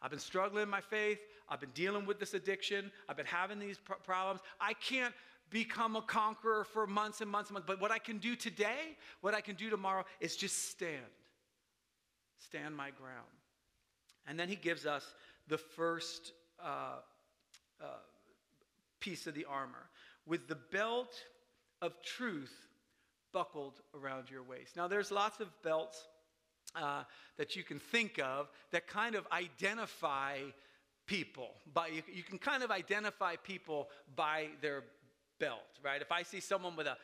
have 0.00 0.12
been 0.12 0.20
struggling 0.20 0.62
in 0.62 0.68
my 0.68 0.80
faith. 0.80 1.18
I've 1.48 1.58
been 1.58 1.72
dealing 1.74 2.06
with 2.06 2.20
this 2.20 2.34
addiction. 2.34 2.92
I've 3.08 3.16
been 3.16 3.26
having 3.26 3.58
these 3.58 3.78
pr- 3.78 3.94
problems. 3.94 4.42
I 4.60 4.74
can't 4.74 5.12
become 5.50 5.96
a 5.96 6.02
conqueror 6.02 6.62
for 6.62 6.86
months 6.86 7.20
and 7.20 7.28
months 7.28 7.50
and 7.50 7.54
months. 7.54 7.66
But 7.66 7.80
what 7.80 7.90
I 7.90 7.98
can 7.98 8.18
do 8.18 8.36
today, 8.36 8.96
what 9.22 9.34
I 9.34 9.40
can 9.40 9.56
do 9.56 9.70
tomorrow, 9.70 10.04
is 10.20 10.36
just 10.36 10.70
stand. 10.70 11.02
Stand 12.38 12.76
my 12.76 12.90
ground. 12.90 13.26
And 14.24 14.38
then 14.38 14.48
he 14.48 14.54
gives 14.54 14.86
us 14.86 15.14
the 15.48 15.58
first 15.58 16.30
uh, 16.62 16.98
uh, 17.82 17.86
piece 19.04 19.26
of 19.26 19.34
the 19.34 19.44
armor 19.44 19.90
with 20.26 20.48
the 20.48 20.58
belt 20.72 21.12
of 21.82 21.92
truth 22.02 22.54
buckled 23.32 23.74
around 23.94 24.30
your 24.30 24.42
waist. 24.42 24.76
Now, 24.76 24.88
there's 24.88 25.10
lots 25.10 25.40
of 25.40 25.48
belts 25.62 25.98
uh, 26.74 27.02
that 27.36 27.54
you 27.54 27.62
can 27.62 27.78
think 27.78 28.18
of 28.18 28.48
that 28.72 28.86
kind 28.86 29.14
of 29.14 29.26
identify 29.30 30.38
people. 31.06 31.50
But 31.74 31.92
you, 31.92 32.02
you 32.12 32.22
can 32.22 32.38
kind 32.38 32.62
of 32.62 32.70
identify 32.70 33.36
people 33.36 33.88
by 34.16 34.46
their 34.62 34.84
belt, 35.38 35.60
right? 35.84 36.00
If 36.00 36.10
I 36.10 36.22
see 36.22 36.40
someone 36.40 36.74
with 36.74 36.86
a 36.86 36.96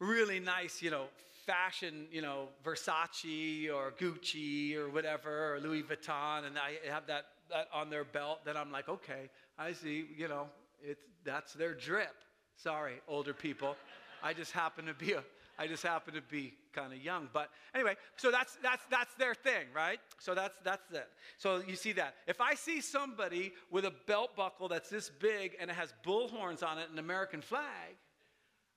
really 0.00 0.40
nice, 0.40 0.82
you 0.82 0.90
know, 0.90 1.04
fashion, 1.46 2.06
you 2.10 2.22
know, 2.22 2.48
Versace 2.64 3.72
or 3.72 3.92
Gucci 3.92 4.74
or 4.74 4.88
whatever, 4.88 5.54
or 5.54 5.60
Louis 5.60 5.82
Vuitton, 5.82 6.46
and 6.46 6.58
I 6.58 6.90
have 6.90 7.06
that, 7.06 7.26
that 7.50 7.68
on 7.72 7.90
their 7.90 8.04
belt, 8.04 8.40
then 8.44 8.56
I'm 8.56 8.72
like, 8.72 8.88
okay, 8.88 9.30
I 9.58 9.72
see, 9.72 10.06
you 10.16 10.26
know, 10.26 10.46
it's, 10.82 11.02
that's 11.24 11.52
their 11.54 11.74
drip. 11.74 12.14
Sorry, 12.56 13.00
older 13.08 13.32
people. 13.32 13.76
I 14.22 14.34
just 14.34 14.52
happen 14.52 14.86
to 14.86 14.94
be 14.94 15.12
a, 15.12 15.24
I 15.58 15.66
just 15.66 15.82
happen 15.82 16.14
to 16.14 16.22
be 16.22 16.54
kind 16.72 16.92
of 16.92 16.98
young. 16.98 17.28
But 17.32 17.50
anyway, 17.74 17.96
so 18.16 18.30
that's 18.30 18.56
that's 18.62 18.82
that's 18.90 19.14
their 19.14 19.34
thing, 19.34 19.66
right? 19.74 19.98
So 20.18 20.34
that's 20.34 20.58
that's 20.64 20.90
it. 20.92 21.08
So 21.38 21.62
you 21.66 21.76
see 21.76 21.92
that. 21.92 22.14
If 22.26 22.40
I 22.40 22.54
see 22.54 22.80
somebody 22.80 23.52
with 23.70 23.84
a 23.84 23.92
belt 24.06 24.36
buckle 24.36 24.68
that's 24.68 24.88
this 24.88 25.10
big 25.10 25.56
and 25.60 25.70
it 25.70 25.74
has 25.74 25.92
bullhorns 26.04 26.62
on 26.62 26.78
it, 26.78 26.88
an 26.92 26.98
American 26.98 27.40
flag, 27.40 27.96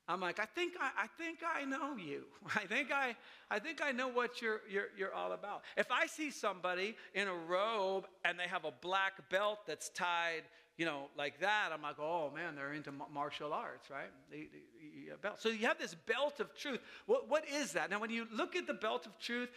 I'm 0.08 0.20
like, 0.20 0.40
I 0.40 0.46
think 0.46 0.74
I, 0.80 1.04
I 1.04 1.08
think 1.18 1.40
I 1.46 1.64
know 1.64 1.96
you. 1.96 2.24
I 2.56 2.66
think 2.66 2.92
I 2.92 3.16
I 3.50 3.60
think 3.60 3.82
I 3.82 3.92
know 3.92 4.10
what 4.10 4.42
you're 4.42 4.62
you're 4.70 4.88
you're 4.98 5.14
all 5.14 5.32
about. 5.32 5.64
If 5.78 5.92
I 5.92 6.08
see 6.08 6.32
somebody 6.32 6.96
in 7.14 7.28
a 7.28 7.34
robe 7.34 8.06
and 8.26 8.38
they 8.38 8.48
have 8.48 8.66
a 8.66 8.74
black 8.82 9.30
belt 9.30 9.60
that's 9.66 9.90
tied 9.90 10.44
you 10.77 10.86
know, 10.86 11.10
like 11.18 11.39
that, 11.39 11.70
I'm 11.74 11.82
like, 11.82 12.00
oh 12.00 12.32
man, 12.34 12.56
they're 12.56 12.74
into 12.74 12.92
martial 13.12 13.53
arts, 13.53 13.89
right? 13.89 14.10
Belt. 15.22 15.36
So 15.39 15.50
you 15.50 15.68
have 15.68 15.77
this 15.77 15.96
belt 15.96 16.39
of 16.39 16.56
truth. 16.56 16.80
What, 17.06 17.30
what 17.30 17.48
is 17.48 17.74
that? 17.74 17.89
Now, 17.89 18.00
when 18.00 18.10
you 18.10 18.27
look 18.32 18.56
at 18.56 18.68
the 18.68 18.74
belt 18.74 19.06
of 19.06 19.18
truth, 19.20 19.50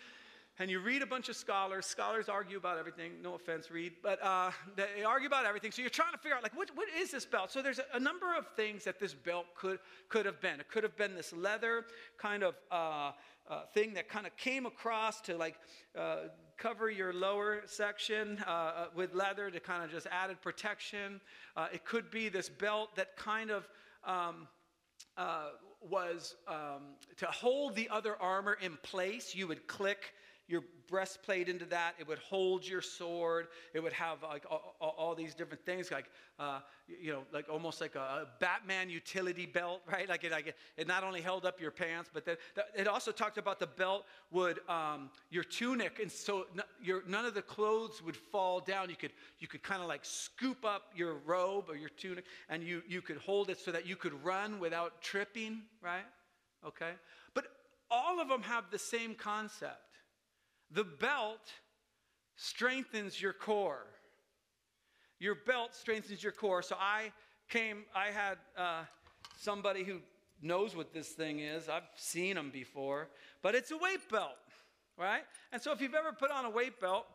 and 0.58 0.70
you 0.70 0.80
read 0.80 1.02
a 1.02 1.06
bunch 1.06 1.28
of 1.28 1.36
scholars. 1.36 1.84
Scholars 1.84 2.28
argue 2.28 2.56
about 2.56 2.78
everything. 2.78 3.12
No 3.22 3.34
offense, 3.34 3.70
read, 3.70 3.92
but 4.02 4.22
uh, 4.22 4.50
they 4.74 5.04
argue 5.04 5.26
about 5.26 5.44
everything. 5.44 5.70
So 5.70 5.82
you're 5.82 5.90
trying 5.90 6.12
to 6.12 6.18
figure 6.18 6.34
out, 6.34 6.42
like, 6.42 6.56
what, 6.56 6.70
what 6.74 6.88
is 6.98 7.10
this 7.10 7.26
belt? 7.26 7.52
So 7.52 7.60
there's 7.60 7.78
a, 7.78 7.84
a, 7.96 8.00
number 8.00 8.34
of 8.34 8.46
things 8.56 8.84
that 8.84 8.98
this 8.98 9.12
belt 9.12 9.46
could 9.54 9.80
could 10.08 10.24
have 10.24 10.40
been. 10.40 10.60
It 10.60 10.68
could 10.68 10.82
have 10.82 10.96
been 10.96 11.14
this 11.14 11.32
leather 11.34 11.84
kind 12.16 12.42
of 12.42 12.54
uh, 12.70 13.12
uh, 13.48 13.66
thing 13.74 13.94
that 13.94 14.08
kind 14.08 14.26
of 14.26 14.34
came 14.36 14.64
across 14.64 15.20
to 15.22 15.36
like 15.36 15.56
uh, 15.96 16.28
cover 16.58 16.90
your 16.90 17.12
lower 17.12 17.62
section 17.66 18.42
uh, 18.46 18.50
uh, 18.50 18.86
with 18.94 19.14
leather 19.14 19.50
to 19.50 19.60
kind 19.60 19.84
of 19.84 19.90
just 19.90 20.06
added 20.10 20.40
protection. 20.40 21.20
Uh, 21.56 21.68
it 21.72 21.84
could 21.84 22.10
be 22.10 22.28
this 22.28 22.48
belt 22.48 22.96
that 22.96 23.16
kind 23.16 23.50
of 23.50 23.68
um, 24.04 24.48
uh, 25.16 25.50
was 25.80 26.34
um, 26.48 26.94
to 27.16 27.26
hold 27.26 27.74
the 27.74 27.88
other 27.88 28.16
armor 28.20 28.56
in 28.60 28.76
place. 28.82 29.34
You 29.34 29.48
would 29.48 29.66
click 29.66 30.12
your 30.48 30.62
breastplate 30.88 31.48
into 31.48 31.64
that. 31.66 31.94
It 31.98 32.06
would 32.08 32.18
hold 32.18 32.66
your 32.66 32.82
sword. 32.82 33.48
It 33.74 33.80
would 33.80 33.92
have 33.92 34.22
like 34.22 34.44
all, 34.50 34.76
all 34.80 35.14
these 35.14 35.34
different 35.34 35.64
things, 35.64 35.90
like 35.90 36.06
uh, 36.38 36.60
you 36.86 37.12
know, 37.12 37.22
like 37.32 37.46
almost 37.50 37.80
like 37.80 37.94
a, 37.94 38.26
Batman 38.40 38.90
utility 38.90 39.46
belt, 39.46 39.80
right? 39.92 40.08
Like 40.08 40.24
it, 40.24 40.32
like 40.32 40.48
it, 40.48 40.56
it, 40.76 40.86
not 40.86 41.02
only 41.04 41.20
held 41.20 41.44
up 41.44 41.60
your 41.60 41.70
pants, 41.70 42.10
but 42.12 42.24
the, 42.24 42.36
the, 42.54 42.64
it 42.78 42.86
also 42.86 43.10
talked 43.10 43.38
about 43.38 43.58
the 43.58 43.66
belt 43.66 44.04
would 44.30 44.60
um, 44.68 45.10
your 45.30 45.44
tunic, 45.44 45.98
and 46.00 46.10
so 46.10 46.46
your, 46.82 47.02
none 47.06 47.24
of 47.24 47.34
the 47.34 47.42
clothes 47.42 48.02
would 48.02 48.16
fall 48.16 48.60
down. 48.60 48.90
You 48.90 48.96
could 48.96 49.12
you 49.38 49.48
could 49.48 49.62
kind 49.62 49.82
of 49.82 49.88
like 49.88 50.04
scoop 50.04 50.64
up 50.64 50.92
your 50.94 51.14
robe 51.24 51.66
or 51.68 51.76
your 51.76 51.90
tunic, 51.90 52.24
and 52.48 52.62
you 52.62 52.82
you 52.86 53.00
could 53.00 53.18
hold 53.18 53.50
it 53.50 53.58
so 53.58 53.72
that 53.72 53.86
you 53.86 53.96
could 53.96 54.12
run 54.24 54.58
without 54.60 55.00
tripping, 55.00 55.62
right? 55.82 56.06
Okay, 56.66 56.92
but 57.34 57.46
all 57.90 58.20
of 58.20 58.28
them 58.28 58.42
have 58.42 58.64
the 58.70 58.78
same 58.78 59.14
concept 59.14 59.85
the 60.70 60.84
belt 60.84 61.52
strengthens 62.36 63.20
your 63.20 63.32
core. 63.32 63.86
Your 65.18 65.36
belt 65.46 65.74
strengthens 65.74 66.22
your 66.22 66.32
core. 66.32 66.62
So 66.62 66.76
I 66.78 67.12
came, 67.48 67.84
I 67.94 68.06
had 68.06 68.38
uh, 68.56 68.82
somebody 69.38 69.82
who 69.84 70.00
knows 70.42 70.76
what 70.76 70.92
this 70.92 71.10
thing 71.10 71.40
is. 71.40 71.68
I've 71.68 71.88
seen 71.96 72.34
them 72.36 72.50
before, 72.50 73.08
but 73.42 73.54
it's 73.54 73.70
a 73.70 73.76
weight 73.78 74.08
belt, 74.10 74.36
right? 74.98 75.22
And 75.52 75.62
so 75.62 75.72
if 75.72 75.80
you've 75.80 75.94
ever 75.94 76.12
put 76.12 76.30
on 76.30 76.44
a 76.44 76.50
weight 76.50 76.80
belt, 76.80 77.06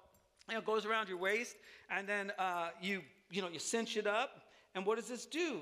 you 0.48 0.56
know, 0.56 0.60
it 0.60 0.66
goes 0.66 0.86
around 0.86 1.08
your 1.08 1.20
waist, 1.20 1.56
and 1.90 2.08
then 2.08 2.32
uh, 2.40 2.70
you, 2.82 3.02
you 3.30 3.42
know, 3.42 3.50
you 3.50 3.60
cinch 3.60 3.96
it 3.96 4.08
up. 4.08 4.42
And 4.74 4.86
what 4.86 4.98
does 4.98 5.08
this 5.08 5.26
do? 5.26 5.62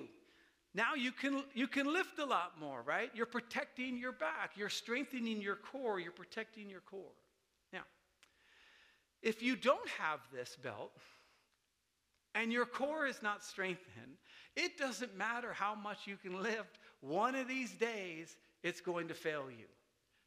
Now 0.74 0.94
you 0.94 1.12
can 1.12 1.44
you 1.56 1.68
can 1.68 1.92
lift 1.92 2.20
a 2.20 2.26
lot 2.26 2.60
more, 2.60 2.84
right? 2.84 3.10
You're 3.16 3.26
protecting 3.26 3.98
your 3.98 4.12
back, 4.12 4.52
you're 4.56 4.70
strengthening 4.70 5.42
your 5.42 5.56
core, 5.56 6.00
you're 6.00 6.12
protecting 6.12 6.70
your 6.70 6.82
core. 6.82 7.16
If 9.22 9.42
you 9.42 9.56
don't 9.56 9.90
have 10.00 10.20
this 10.34 10.58
belt 10.62 10.92
and 12.36 12.52
your 12.54 12.66
core 12.66 13.06
is 13.06 13.22
not 13.22 13.44
strengthened, 13.44 14.18
it 14.56 14.78
doesn't 14.78 15.18
matter 15.18 15.54
how 15.54 15.76
much 15.76 16.08
you 16.08 16.16
can 16.18 16.42
lift. 16.42 16.80
One 17.02 17.36
of 17.36 17.48
these 17.48 17.72
days, 17.72 18.36
it's 18.64 18.82
going 18.82 19.08
to 19.10 19.14
fail 19.14 19.46
you. 19.50 19.66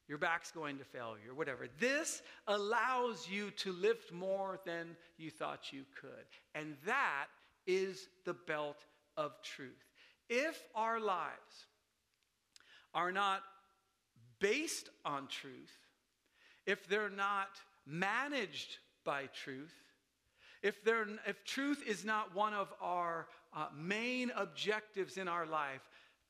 Your 0.09 0.19
back's 0.19 0.51
going 0.51 0.79
to 0.79 0.85
fail 0.85 1.17
you, 1.25 1.31
or 1.31 1.35
whatever. 1.35 1.67
This 1.79 2.23
allows 2.47 3.29
you 3.29 3.51
to 3.53 3.73
lift 3.73 4.13
more 4.13 4.59
than 4.67 4.97
you 5.17 5.31
thought 5.31 5.73
you 5.73 5.85
could. 5.99 6.27
And 6.55 6.77
that 6.85 7.27
is 7.67 8.09
the 8.25 8.35
belt 8.35 8.85
of 9.17 9.41
truth. 9.43 9.71
If 10.29 10.61
our 10.75 11.01
lives 11.01 11.67
are 12.95 13.13
not 13.13 13.43
based 14.41 14.91
on 15.05 15.29
truth, 15.29 15.73
if 16.67 16.87
they're 16.89 17.09
not 17.09 17.61
managed 17.87 18.79
by 19.05 19.27
truth, 19.45 19.75
if, 20.63 20.85
there, 20.85 21.07
if 21.27 21.45
truth 21.45 21.83
is 21.87 22.05
not 22.05 22.35
one 22.35 22.55
of 22.55 22.73
our 22.81 23.27
uh, 23.55 23.67
main 23.77 24.31
objectives 24.37 25.17
in 25.17 25.29
our 25.29 25.45
life, 25.45 25.81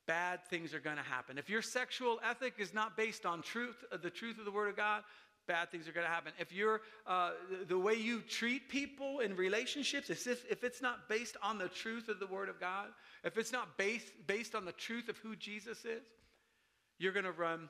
bad 0.07 0.45
things 0.49 0.75
are 0.75 0.81
going 0.81 0.97
to 0.97 1.03
happen. 1.03 1.39
If 1.39 1.51
your 1.51 1.63
sexual 1.63 2.19
ethic 2.29 2.55
is 2.59 2.73
not 2.73 2.97
based 2.97 3.27
on 3.27 3.43
truth, 3.43 3.85
uh, 3.93 3.99
the 3.99 4.11
truth 4.11 4.39
of 4.39 4.45
the 4.45 4.51
Word 4.51 4.71
of 4.71 4.77
God, 4.77 5.03
bad 5.47 5.71
things 5.71 5.89
are 5.89 5.93
going 5.93 6.07
to 6.07 6.13
happen. 6.13 6.33
If 6.39 6.53
you're, 6.53 6.81
uh, 7.07 7.33
the 7.69 7.79
way 7.79 7.95
you 7.95 8.21
treat 8.21 8.69
people 8.69 9.21
in 9.21 9.37
relationships, 9.37 10.09
if, 10.09 10.27
if 10.51 10.65
it's 10.65 10.81
not 10.81 11.09
based 11.09 11.37
on 11.43 11.59
the 11.59 11.69
truth 11.69 12.09
of 12.09 12.19
the 12.19 12.27
Word 12.27 12.49
of 12.49 12.59
God, 12.59 12.89
if 13.25 13.37
it's 13.37 13.53
not 13.53 13.77
based, 13.77 14.13
based 14.27 14.55
on 14.55 14.65
the 14.65 14.73
truth 14.73 15.09
of 15.09 15.19
who 15.19 15.37
Jesus 15.37 15.85
is, 15.85 16.03
you're 16.99 17.13
going 17.13 17.25
to 17.25 17.33
run 17.33 17.69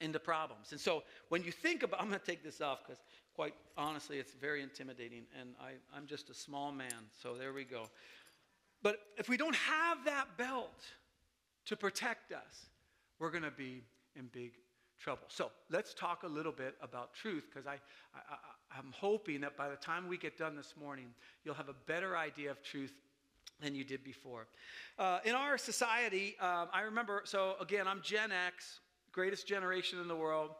into 0.00 0.18
problems. 0.18 0.72
And 0.72 0.80
so 0.80 1.02
when 1.28 1.42
you 1.44 1.52
think 1.52 1.82
about, 1.82 2.00
I'm 2.00 2.08
going 2.08 2.20
to 2.20 2.26
take 2.26 2.42
this 2.42 2.60
off 2.60 2.80
because 2.86 3.00
quite 3.34 3.54
honestly, 3.76 4.18
it's 4.18 4.32
very 4.32 4.62
intimidating, 4.62 5.22
and 5.38 5.50
I, 5.60 5.72
I'm 5.96 6.06
just 6.06 6.30
a 6.30 6.34
small 6.34 6.70
man, 6.70 7.08
so 7.20 7.34
there 7.34 7.52
we 7.52 7.64
go. 7.64 7.88
But 8.82 8.98
if 9.16 9.28
we 9.28 9.36
don't 9.36 9.56
have 9.56 10.04
that 10.04 10.36
belt 10.38 10.84
to 11.66 11.76
protect 11.76 12.32
us, 12.32 12.66
we're 13.18 13.30
going 13.30 13.42
to 13.42 13.50
be 13.50 13.82
in 14.14 14.28
big 14.32 14.52
trouble. 15.00 15.24
So 15.28 15.50
let's 15.70 15.94
talk 15.94 16.22
a 16.22 16.28
little 16.28 16.52
bit 16.52 16.76
about 16.80 17.14
truth 17.14 17.44
because 17.52 17.66
I, 17.66 17.76
I, 18.14 18.78
am 18.78 18.92
hoping 18.92 19.40
that 19.40 19.56
by 19.56 19.68
the 19.68 19.76
time 19.76 20.08
we 20.08 20.16
get 20.16 20.38
done 20.38 20.54
this 20.54 20.74
morning, 20.80 21.06
you'll 21.44 21.54
have 21.54 21.68
a 21.68 21.76
better 21.86 22.16
idea 22.16 22.50
of 22.50 22.62
truth 22.62 22.94
than 23.60 23.74
you 23.74 23.84
did 23.84 24.04
before. 24.04 24.46
Uh, 24.98 25.18
in 25.24 25.34
our 25.34 25.58
society, 25.58 26.36
um, 26.40 26.68
I 26.72 26.82
remember, 26.82 27.22
so 27.24 27.56
again, 27.60 27.86
I'm 27.88 28.00
Gen 28.02 28.30
X, 28.32 28.80
greatest 29.14 29.46
generation 29.46 30.00
in 30.00 30.08
the 30.08 30.16
world. 30.16 30.50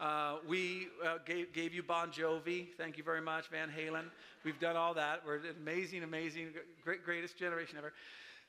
Uh, 0.00 0.36
we 0.46 0.88
uh, 1.06 1.18
gave, 1.24 1.52
gave, 1.52 1.72
you 1.72 1.82
Bon 1.82 2.10
Jovi. 2.10 2.66
Thank 2.76 2.98
you 2.98 3.04
very 3.04 3.20
much, 3.20 3.48
Van 3.48 3.68
Halen. 3.68 4.06
We've 4.44 4.58
done 4.58 4.74
all 4.74 4.94
that. 4.94 5.22
We're 5.24 5.40
amazing, 5.60 6.02
amazing, 6.02 6.48
great, 6.82 7.04
greatest 7.04 7.38
generation 7.38 7.78
ever. 7.78 7.92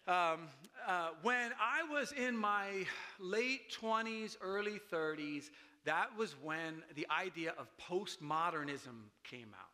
Um, 0.07 0.47
uh, 0.87 1.09
when 1.21 1.51
I 1.61 1.83
was 1.91 2.11
in 2.11 2.35
my 2.35 2.87
late 3.19 3.71
20s, 3.79 4.35
early 4.41 4.79
30s, 4.91 5.51
that 5.85 6.07
was 6.17 6.35
when 6.41 6.81
the 6.95 7.05
idea 7.11 7.53
of 7.59 7.67
postmodernism 7.77 9.09
came 9.23 9.53
out. 9.53 9.69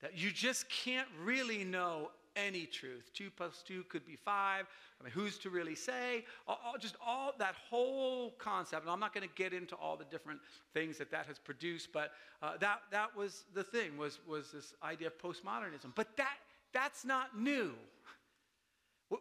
That 0.00 0.16
you 0.16 0.30
just 0.30 0.68
can't 0.68 1.08
really 1.24 1.64
know 1.64 2.10
any 2.46 2.66
truth. 2.66 3.10
Two 3.12 3.30
plus 3.36 3.62
two 3.66 3.84
could 3.84 4.06
be 4.06 4.16
five. 4.16 4.66
I 5.00 5.04
mean, 5.04 5.12
who's 5.12 5.38
to 5.38 5.50
really 5.50 5.74
say? 5.74 6.24
All, 6.46 6.58
all, 6.64 6.74
just 6.78 6.96
all 7.04 7.32
that 7.38 7.54
whole 7.68 8.32
concept. 8.38 8.82
And 8.82 8.90
I'm 8.90 9.00
not 9.00 9.12
going 9.12 9.28
to 9.28 9.34
get 9.34 9.52
into 9.52 9.74
all 9.74 9.96
the 9.96 10.04
different 10.04 10.40
things 10.72 10.98
that 10.98 11.10
that 11.10 11.26
has 11.26 11.38
produced, 11.38 11.92
but 11.92 12.12
uh, 12.42 12.56
that, 12.60 12.80
that 12.90 13.16
was 13.16 13.44
the 13.54 13.64
thing, 13.64 13.96
was, 13.96 14.18
was 14.26 14.52
this 14.52 14.74
idea 14.82 15.08
of 15.08 15.18
postmodernism. 15.18 15.92
But 15.94 16.16
that, 16.16 16.36
that's 16.72 17.04
not 17.04 17.38
new. 17.38 17.72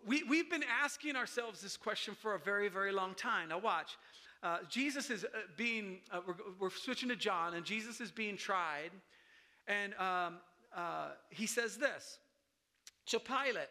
We, 0.05 0.24
we've 0.24 0.50
been 0.50 0.65
asking 0.83 1.15
ourselves 1.15 1.62
this 1.62 1.77
question 1.77 2.13
for 2.13 2.36
a 2.36 2.39
very, 2.39 2.67
very 2.67 2.91
long 2.91 3.13
time. 3.15 3.50
Now, 3.50 3.59
watch. 3.59 3.97
Uh, 4.43 4.59
Jesus 4.69 5.09
is 5.09 5.24
uh, 5.24 5.27
being, 5.55 6.00
uh, 6.12 6.19
we're, 6.27 6.36
we're, 6.59 6.69
switching 6.69 7.09
to 7.09 7.15
John, 7.15 7.55
and 7.55 7.65
Jesus 7.65 8.00
is 8.01 8.12
being 8.12 8.38
tried. 8.38 8.91
And 9.67 9.93
um, 9.95 10.38
uh, 10.75 11.09
he 11.29 11.47
says 11.47 11.77
this 11.77 12.19
to 13.07 13.19
Pilate. 13.19 13.69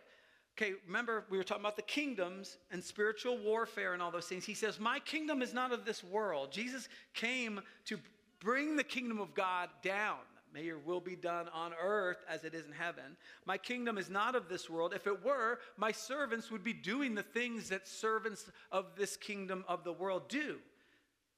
Okay, 0.57 0.73
remember 0.87 1.25
we 1.29 1.37
were 1.37 1.45
talking 1.45 1.63
about 1.63 1.77
the 1.77 1.83
kingdoms 1.83 2.57
and 2.71 2.83
spiritual 2.83 3.37
warfare 3.39 3.93
and 3.93 4.01
all 4.01 4.11
those 4.11 4.27
things. 4.27 4.45
He 4.45 4.55
says, 4.55 4.81
My 4.81 4.99
kingdom 5.01 5.43
is 5.43 5.53
not 5.53 5.73
of 5.73 5.85
this 5.85 6.03
world. 6.03 6.51
Jesus 6.51 6.89
came 7.13 7.61
to 7.85 7.99
bring 8.41 8.77
the 8.77 8.85
kingdom 8.85 9.21
of 9.21 9.35
God 9.35 9.69
down. 9.83 10.19
May 10.55 10.63
your 10.63 10.79
will 10.79 11.01
be 11.01 11.17
done 11.17 11.49
on 11.53 11.73
earth 11.79 12.25
as 12.27 12.45
it 12.45 12.55
is 12.55 12.65
in 12.65 12.73
heaven. 12.73 13.19
My 13.45 13.59
kingdom 13.59 13.99
is 13.99 14.09
not 14.09 14.35
of 14.35 14.49
this 14.49 14.71
world. 14.71 14.95
If 14.95 15.07
it 15.07 15.23
were, 15.23 15.59
my 15.77 15.93
servants 15.93 16.51
would 16.51 16.65
be 16.65 16.73
doing 16.73 17.15
the 17.15 17.23
things 17.23 17.69
that 17.69 17.87
servants 17.87 18.51
of 18.73 18.87
this 18.97 19.19
kingdom 19.19 19.65
of 19.69 19.85
the 19.85 19.93
world 19.93 20.29
do. 20.31 20.57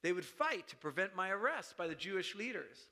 They 0.01 0.13
would 0.13 0.23
fight 0.23 0.69
to 0.69 0.77
prevent 0.77 1.17
my 1.17 1.31
arrest 1.31 1.75
by 1.75 1.87
the 1.87 1.95
Jewish 1.95 2.35
leaders. 2.35 2.87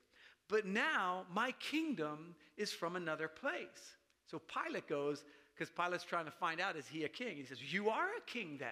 But 0.48 0.66
now 0.66 1.24
my 1.32 1.52
kingdom 1.52 2.34
is 2.58 2.72
from 2.72 2.96
another 2.96 3.28
place. 3.28 3.96
So 4.30 4.40
Pilate 4.40 4.86
goes, 4.86 5.24
because 5.54 5.70
Pilate's 5.70 6.04
trying 6.04 6.26
to 6.26 6.30
find 6.30 6.60
out, 6.60 6.76
is 6.76 6.86
he 6.86 7.04
a 7.04 7.08
king? 7.08 7.36
He 7.36 7.44
says, 7.44 7.72
You 7.72 7.88
are 7.88 8.08
a 8.16 8.30
king 8.30 8.56
then. 8.58 8.68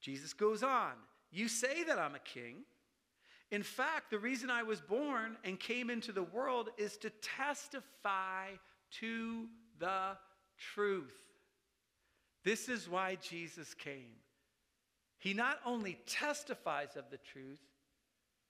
Jesus 0.00 0.32
goes 0.32 0.62
on, 0.62 0.92
You 1.30 1.48
say 1.48 1.82
that 1.84 1.98
I'm 1.98 2.14
a 2.14 2.20
king. 2.20 2.64
In 3.50 3.62
fact, 3.62 4.10
the 4.10 4.18
reason 4.18 4.50
I 4.50 4.62
was 4.62 4.80
born 4.80 5.36
and 5.44 5.60
came 5.60 5.90
into 5.90 6.12
the 6.12 6.22
world 6.22 6.70
is 6.78 6.96
to 6.98 7.10
testify 7.10 8.48
to 9.00 9.46
the 9.78 10.16
truth. 10.58 11.14
This 12.42 12.68
is 12.68 12.88
why 12.88 13.16
Jesus 13.16 13.74
came. 13.74 14.16
He 15.18 15.34
not 15.34 15.58
only 15.64 15.98
testifies 16.06 16.96
of 16.96 17.04
the 17.10 17.18
truth, 17.18 17.60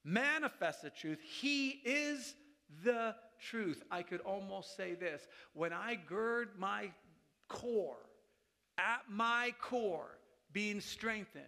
manifests 0.04 0.82
the 0.82 0.90
truth, 0.90 1.18
he 1.20 1.80
is 1.84 2.34
the 2.84 3.14
truth. 3.38 3.82
I 3.90 4.02
could 4.02 4.20
almost 4.20 4.76
say 4.76 4.94
this 4.94 5.26
when 5.52 5.72
I 5.72 5.96
gird 6.06 6.50
my 6.58 6.90
core, 7.48 7.96
at 8.78 9.02
my 9.08 9.54
core, 9.60 10.18
being 10.52 10.80
strengthened, 10.80 11.44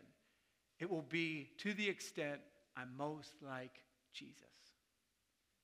it 0.79 0.91
will 0.91 1.05
be 1.09 1.51
to 1.59 1.73
the 1.75 1.89
extent 1.89 2.41
I'm 2.77 2.91
most 2.97 3.33
like 3.43 3.83
Jesus. 4.13 4.43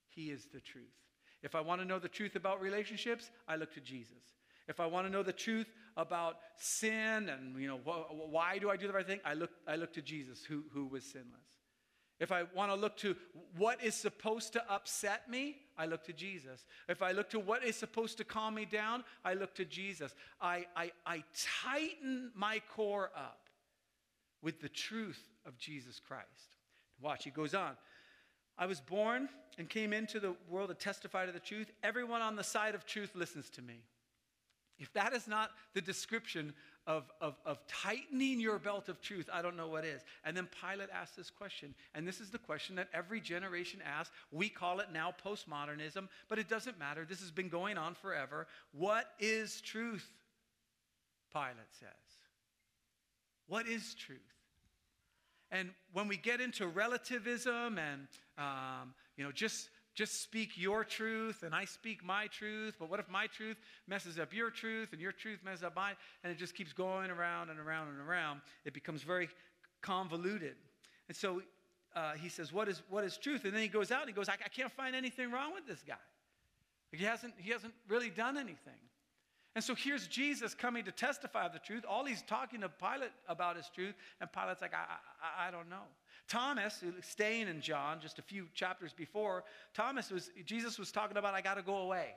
He 0.08 0.30
is 0.30 0.46
the 0.52 0.60
truth. 0.60 0.84
If 1.42 1.54
I 1.54 1.60
want 1.60 1.80
to 1.80 1.86
know 1.86 1.98
the 1.98 2.08
truth 2.08 2.36
about 2.36 2.60
relationships, 2.60 3.30
I 3.48 3.56
look 3.56 3.72
to 3.74 3.80
Jesus. 3.80 4.22
If 4.68 4.78
I 4.78 4.86
want 4.86 5.06
to 5.06 5.12
know 5.12 5.22
the 5.22 5.32
truth 5.32 5.66
about 5.96 6.36
sin 6.56 7.28
and 7.28 7.60
you 7.60 7.66
know 7.66 7.78
wh- 7.78 8.32
why 8.32 8.58
do 8.58 8.70
I 8.70 8.76
do 8.76 8.86
the 8.86 8.92
right 8.92 9.06
thing, 9.06 9.20
I 9.24 9.34
look, 9.34 9.50
I 9.66 9.76
look 9.76 9.92
to 9.94 10.02
Jesus 10.02 10.44
who, 10.44 10.62
who 10.72 10.86
was 10.86 11.04
sinless. 11.04 11.61
If 12.22 12.30
I 12.30 12.44
want 12.54 12.70
to 12.70 12.76
look 12.76 12.96
to 12.98 13.16
what 13.56 13.82
is 13.82 13.96
supposed 13.96 14.52
to 14.52 14.62
upset 14.72 15.28
me, 15.28 15.56
I 15.76 15.86
look 15.86 16.04
to 16.04 16.12
Jesus. 16.12 16.64
If 16.88 17.02
I 17.02 17.10
look 17.10 17.28
to 17.30 17.40
what 17.40 17.64
is 17.64 17.74
supposed 17.74 18.16
to 18.18 18.24
calm 18.24 18.54
me 18.54 18.64
down, 18.64 19.02
I 19.24 19.34
look 19.34 19.56
to 19.56 19.64
Jesus. 19.64 20.14
I, 20.40 20.66
I, 20.76 20.92
I 21.04 21.24
tighten 21.64 22.30
my 22.36 22.62
core 22.76 23.10
up 23.16 23.48
with 24.40 24.60
the 24.60 24.68
truth 24.68 25.20
of 25.44 25.58
Jesus 25.58 25.98
Christ. 25.98 26.54
Watch, 27.00 27.24
he 27.24 27.30
goes 27.30 27.54
on. 27.54 27.72
I 28.56 28.66
was 28.66 28.80
born 28.80 29.28
and 29.58 29.68
came 29.68 29.92
into 29.92 30.20
the 30.20 30.36
world 30.48 30.68
to 30.68 30.74
testify 30.74 31.26
to 31.26 31.32
the 31.32 31.40
truth. 31.40 31.72
Everyone 31.82 32.22
on 32.22 32.36
the 32.36 32.44
side 32.44 32.76
of 32.76 32.86
truth 32.86 33.16
listens 33.16 33.50
to 33.50 33.62
me. 33.62 33.82
If 34.82 34.92
that 34.94 35.12
is 35.12 35.28
not 35.28 35.50
the 35.74 35.80
description 35.80 36.52
of, 36.88 37.04
of, 37.20 37.36
of 37.46 37.64
tightening 37.68 38.40
your 38.40 38.58
belt 38.58 38.88
of 38.88 39.00
truth, 39.00 39.30
I 39.32 39.40
don't 39.40 39.56
know 39.56 39.68
what 39.68 39.84
is. 39.84 40.02
And 40.24 40.36
then 40.36 40.48
Pilate 40.60 40.88
asked 40.92 41.16
this 41.16 41.30
question, 41.30 41.74
and 41.94 42.06
this 42.06 42.20
is 42.20 42.30
the 42.30 42.38
question 42.38 42.74
that 42.76 42.88
every 42.92 43.20
generation 43.20 43.80
asks. 43.86 44.12
We 44.32 44.48
call 44.48 44.80
it 44.80 44.88
now 44.92 45.14
postmodernism, 45.24 46.08
but 46.28 46.40
it 46.40 46.48
doesn't 46.48 46.78
matter. 46.80 47.06
This 47.08 47.20
has 47.20 47.30
been 47.30 47.48
going 47.48 47.78
on 47.78 47.94
forever. 47.94 48.48
What 48.72 49.06
is 49.20 49.60
truth? 49.60 50.10
Pilate 51.32 51.72
says. 51.78 51.88
What 53.46 53.68
is 53.68 53.94
truth? 53.94 54.18
And 55.52 55.70
when 55.92 56.08
we 56.08 56.16
get 56.16 56.40
into 56.40 56.66
relativism 56.66 57.78
and, 57.78 58.08
um, 58.38 58.94
you 59.16 59.22
know, 59.22 59.30
just, 59.30 59.68
just 59.94 60.22
speak 60.22 60.50
your 60.56 60.84
truth 60.84 61.42
and 61.42 61.54
I 61.54 61.64
speak 61.64 62.04
my 62.04 62.26
truth, 62.26 62.76
but 62.78 62.88
what 62.88 62.98
if 62.98 63.08
my 63.08 63.26
truth 63.26 63.58
messes 63.86 64.18
up 64.18 64.32
your 64.32 64.50
truth 64.50 64.92
and 64.92 65.00
your 65.00 65.12
truth 65.12 65.40
messes 65.44 65.62
up 65.62 65.76
mine? 65.76 65.94
And 66.24 66.32
it 66.32 66.38
just 66.38 66.54
keeps 66.54 66.72
going 66.72 67.10
around 67.10 67.50
and 67.50 67.58
around 67.58 67.88
and 67.88 68.00
around. 68.00 68.40
It 68.64 68.72
becomes 68.72 69.02
very 69.02 69.28
convoluted. 69.82 70.56
And 71.08 71.16
so 71.16 71.42
uh, 71.94 72.12
he 72.12 72.28
says, 72.28 72.52
what 72.52 72.68
is, 72.68 72.82
what 72.88 73.04
is 73.04 73.18
truth? 73.18 73.44
And 73.44 73.52
then 73.52 73.62
he 73.62 73.68
goes 73.68 73.90
out 73.90 74.00
and 74.00 74.08
he 74.08 74.14
goes, 74.14 74.28
I, 74.28 74.34
I 74.34 74.48
can't 74.48 74.72
find 74.72 74.96
anything 74.96 75.30
wrong 75.30 75.52
with 75.52 75.66
this 75.66 75.82
guy. 75.86 75.94
He 76.90 77.04
hasn't, 77.04 77.34
he 77.36 77.50
hasn't 77.50 77.74
really 77.88 78.10
done 78.10 78.36
anything. 78.36 78.80
And 79.54 79.62
so 79.62 79.74
here's 79.74 80.06
Jesus 80.06 80.54
coming 80.54 80.84
to 80.84 80.92
testify 80.92 81.44
of 81.44 81.52
the 81.52 81.58
truth. 81.58 81.84
All 81.88 82.04
he's 82.04 82.22
talking 82.22 82.62
to 82.62 82.70
Pilate 82.70 83.10
about 83.28 83.58
is 83.58 83.70
truth, 83.74 83.94
and 84.20 84.32
Pilate's 84.32 84.62
like, 84.62 84.72
I, 84.72 84.84
I, 85.20 85.48
I 85.48 85.50
don't 85.50 85.68
know. 85.68 85.84
Thomas, 86.28 86.82
staying 87.02 87.48
in 87.48 87.60
John 87.60 88.00
just 88.00 88.18
a 88.18 88.22
few 88.22 88.46
chapters 88.54 88.94
before, 88.94 89.44
Thomas 89.74 90.10
was, 90.10 90.30
Jesus 90.46 90.78
was 90.78 90.90
talking 90.90 91.18
about, 91.18 91.34
I 91.34 91.42
got 91.42 91.54
to 91.54 91.62
go 91.62 91.78
away. 91.78 92.14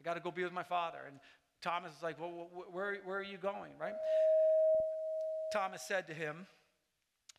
I 0.00 0.04
got 0.04 0.14
to 0.14 0.20
go 0.20 0.30
be 0.30 0.44
with 0.44 0.52
my 0.52 0.62
father. 0.62 0.98
And 1.08 1.18
Thomas 1.62 1.92
is 1.96 2.02
like, 2.02 2.20
well, 2.20 2.48
where, 2.70 2.98
where 3.04 3.18
are 3.18 3.24
you 3.24 3.38
going, 3.38 3.72
right? 3.80 3.94
Thomas 5.52 5.82
said 5.82 6.06
to 6.06 6.14
him, 6.14 6.46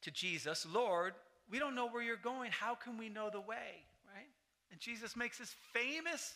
to 0.02 0.12
Jesus, 0.12 0.66
Lord, 0.72 1.14
we 1.50 1.60
don't 1.60 1.76
know 1.76 1.88
where 1.88 2.04
you're 2.04 2.18
going. 2.18 2.52
How 2.52 2.76
can 2.76 2.98
we 2.98 3.10
know 3.10 3.30
the 3.30 3.40
way, 3.40 3.84
right? 4.14 4.28
And 4.72 4.80
Jesus 4.80 5.16
makes 5.16 5.38
this 5.38 5.56
famous, 5.74 6.36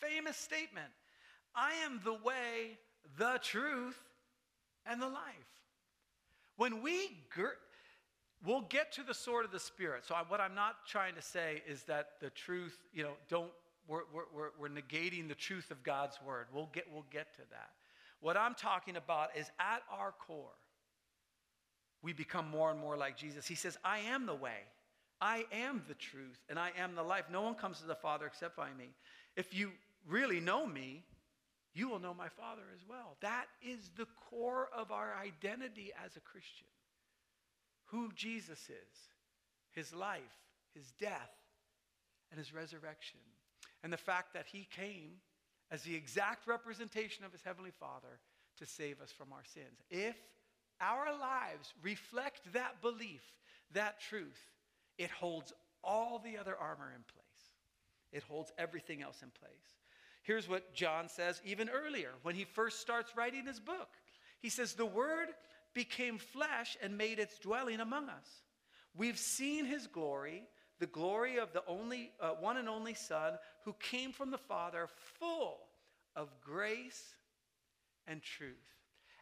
famous 0.00 0.36
statement. 0.36 0.88
I 1.54 1.72
am 1.84 2.00
the 2.04 2.14
way, 2.14 2.78
the 3.16 3.38
truth, 3.42 3.98
and 4.86 5.00
the 5.00 5.08
life. 5.08 5.22
When 6.56 6.82
we, 6.82 7.10
we'll 8.44 8.62
get 8.62 8.92
to 8.92 9.02
the 9.02 9.14
sword 9.14 9.44
of 9.44 9.50
the 9.50 9.60
Spirit. 9.60 10.04
So, 10.06 10.14
I, 10.14 10.22
what 10.26 10.40
I'm 10.40 10.54
not 10.54 10.86
trying 10.86 11.14
to 11.14 11.22
say 11.22 11.62
is 11.66 11.82
that 11.84 12.10
the 12.20 12.30
truth, 12.30 12.76
you 12.92 13.02
know, 13.02 13.12
don't, 13.28 13.50
we're, 13.88 14.02
we're, 14.12 14.50
we're 14.58 14.68
negating 14.68 15.28
the 15.28 15.34
truth 15.34 15.70
of 15.70 15.82
God's 15.82 16.18
word. 16.26 16.46
We'll 16.52 16.70
get, 16.72 16.86
we'll 16.92 17.06
get 17.10 17.34
to 17.34 17.42
that. 17.50 17.70
What 18.20 18.36
I'm 18.36 18.54
talking 18.54 18.96
about 18.96 19.30
is 19.36 19.50
at 19.58 19.82
our 19.90 20.12
core, 20.12 20.56
we 22.02 22.12
become 22.12 22.48
more 22.50 22.70
and 22.70 22.80
more 22.80 22.96
like 22.96 23.16
Jesus. 23.16 23.46
He 23.46 23.54
says, 23.54 23.76
I 23.84 23.98
am 23.98 24.26
the 24.26 24.34
way, 24.34 24.64
I 25.20 25.44
am 25.52 25.82
the 25.88 25.94
truth, 25.94 26.38
and 26.48 26.58
I 26.58 26.70
am 26.78 26.94
the 26.94 27.02
life. 27.02 27.24
No 27.30 27.42
one 27.42 27.54
comes 27.54 27.80
to 27.80 27.86
the 27.86 27.94
Father 27.94 28.26
except 28.26 28.56
by 28.56 28.68
me. 28.78 28.90
If 29.36 29.54
you 29.54 29.72
really 30.06 30.40
know 30.40 30.66
me, 30.66 31.02
you 31.74 31.88
will 31.88 31.98
know 31.98 32.14
my 32.14 32.28
Father 32.28 32.62
as 32.74 32.88
well. 32.88 33.16
That 33.20 33.46
is 33.60 33.90
the 33.96 34.06
core 34.30 34.68
of 34.76 34.92
our 34.92 35.14
identity 35.20 35.92
as 36.04 36.16
a 36.16 36.20
Christian. 36.20 36.68
Who 37.86 38.12
Jesus 38.14 38.60
is, 38.68 38.98
his 39.72 39.92
life, 39.92 40.22
his 40.74 40.92
death, 41.00 41.32
and 42.30 42.38
his 42.38 42.54
resurrection. 42.54 43.20
And 43.82 43.92
the 43.92 43.98
fact 43.98 44.34
that 44.34 44.46
he 44.50 44.68
came 44.74 45.16
as 45.70 45.82
the 45.82 45.94
exact 45.94 46.46
representation 46.46 47.24
of 47.24 47.32
his 47.32 47.42
heavenly 47.42 47.72
Father 47.72 48.20
to 48.58 48.66
save 48.66 49.00
us 49.00 49.10
from 49.10 49.32
our 49.32 49.44
sins. 49.44 49.82
If 49.90 50.16
our 50.80 51.06
lives 51.18 51.74
reflect 51.82 52.40
that 52.52 52.80
belief, 52.80 53.22
that 53.72 54.00
truth, 54.00 54.50
it 54.98 55.10
holds 55.10 55.52
all 55.82 56.20
the 56.24 56.38
other 56.38 56.56
armor 56.56 56.92
in 56.94 57.02
place. 57.02 57.24
It 58.12 58.22
holds 58.22 58.52
everything 58.58 59.02
else 59.02 59.22
in 59.22 59.30
place. 59.30 59.50
Here's 60.24 60.48
what 60.48 60.74
John 60.74 61.08
says 61.08 61.40
even 61.44 61.68
earlier 61.68 62.10
when 62.22 62.34
he 62.34 62.44
first 62.44 62.80
starts 62.80 63.14
writing 63.14 63.46
his 63.46 63.60
book. 63.60 63.88
He 64.40 64.48
says, 64.48 64.72
The 64.72 64.86
Word 64.86 65.28
became 65.74 66.18
flesh 66.18 66.76
and 66.82 66.96
made 66.96 67.18
its 67.18 67.38
dwelling 67.38 67.80
among 67.80 68.08
us. 68.08 68.26
We've 68.96 69.18
seen 69.18 69.66
his 69.66 69.86
glory, 69.86 70.44
the 70.80 70.86
glory 70.86 71.38
of 71.38 71.52
the 71.52 71.62
only, 71.66 72.10
uh, 72.20 72.30
one 72.40 72.56
and 72.56 72.68
only 72.68 72.94
Son 72.94 73.34
who 73.64 73.74
came 73.74 74.12
from 74.12 74.30
the 74.30 74.38
Father, 74.38 74.88
full 75.18 75.58
of 76.16 76.30
grace 76.40 77.16
and 78.06 78.22
truth. 78.22 78.56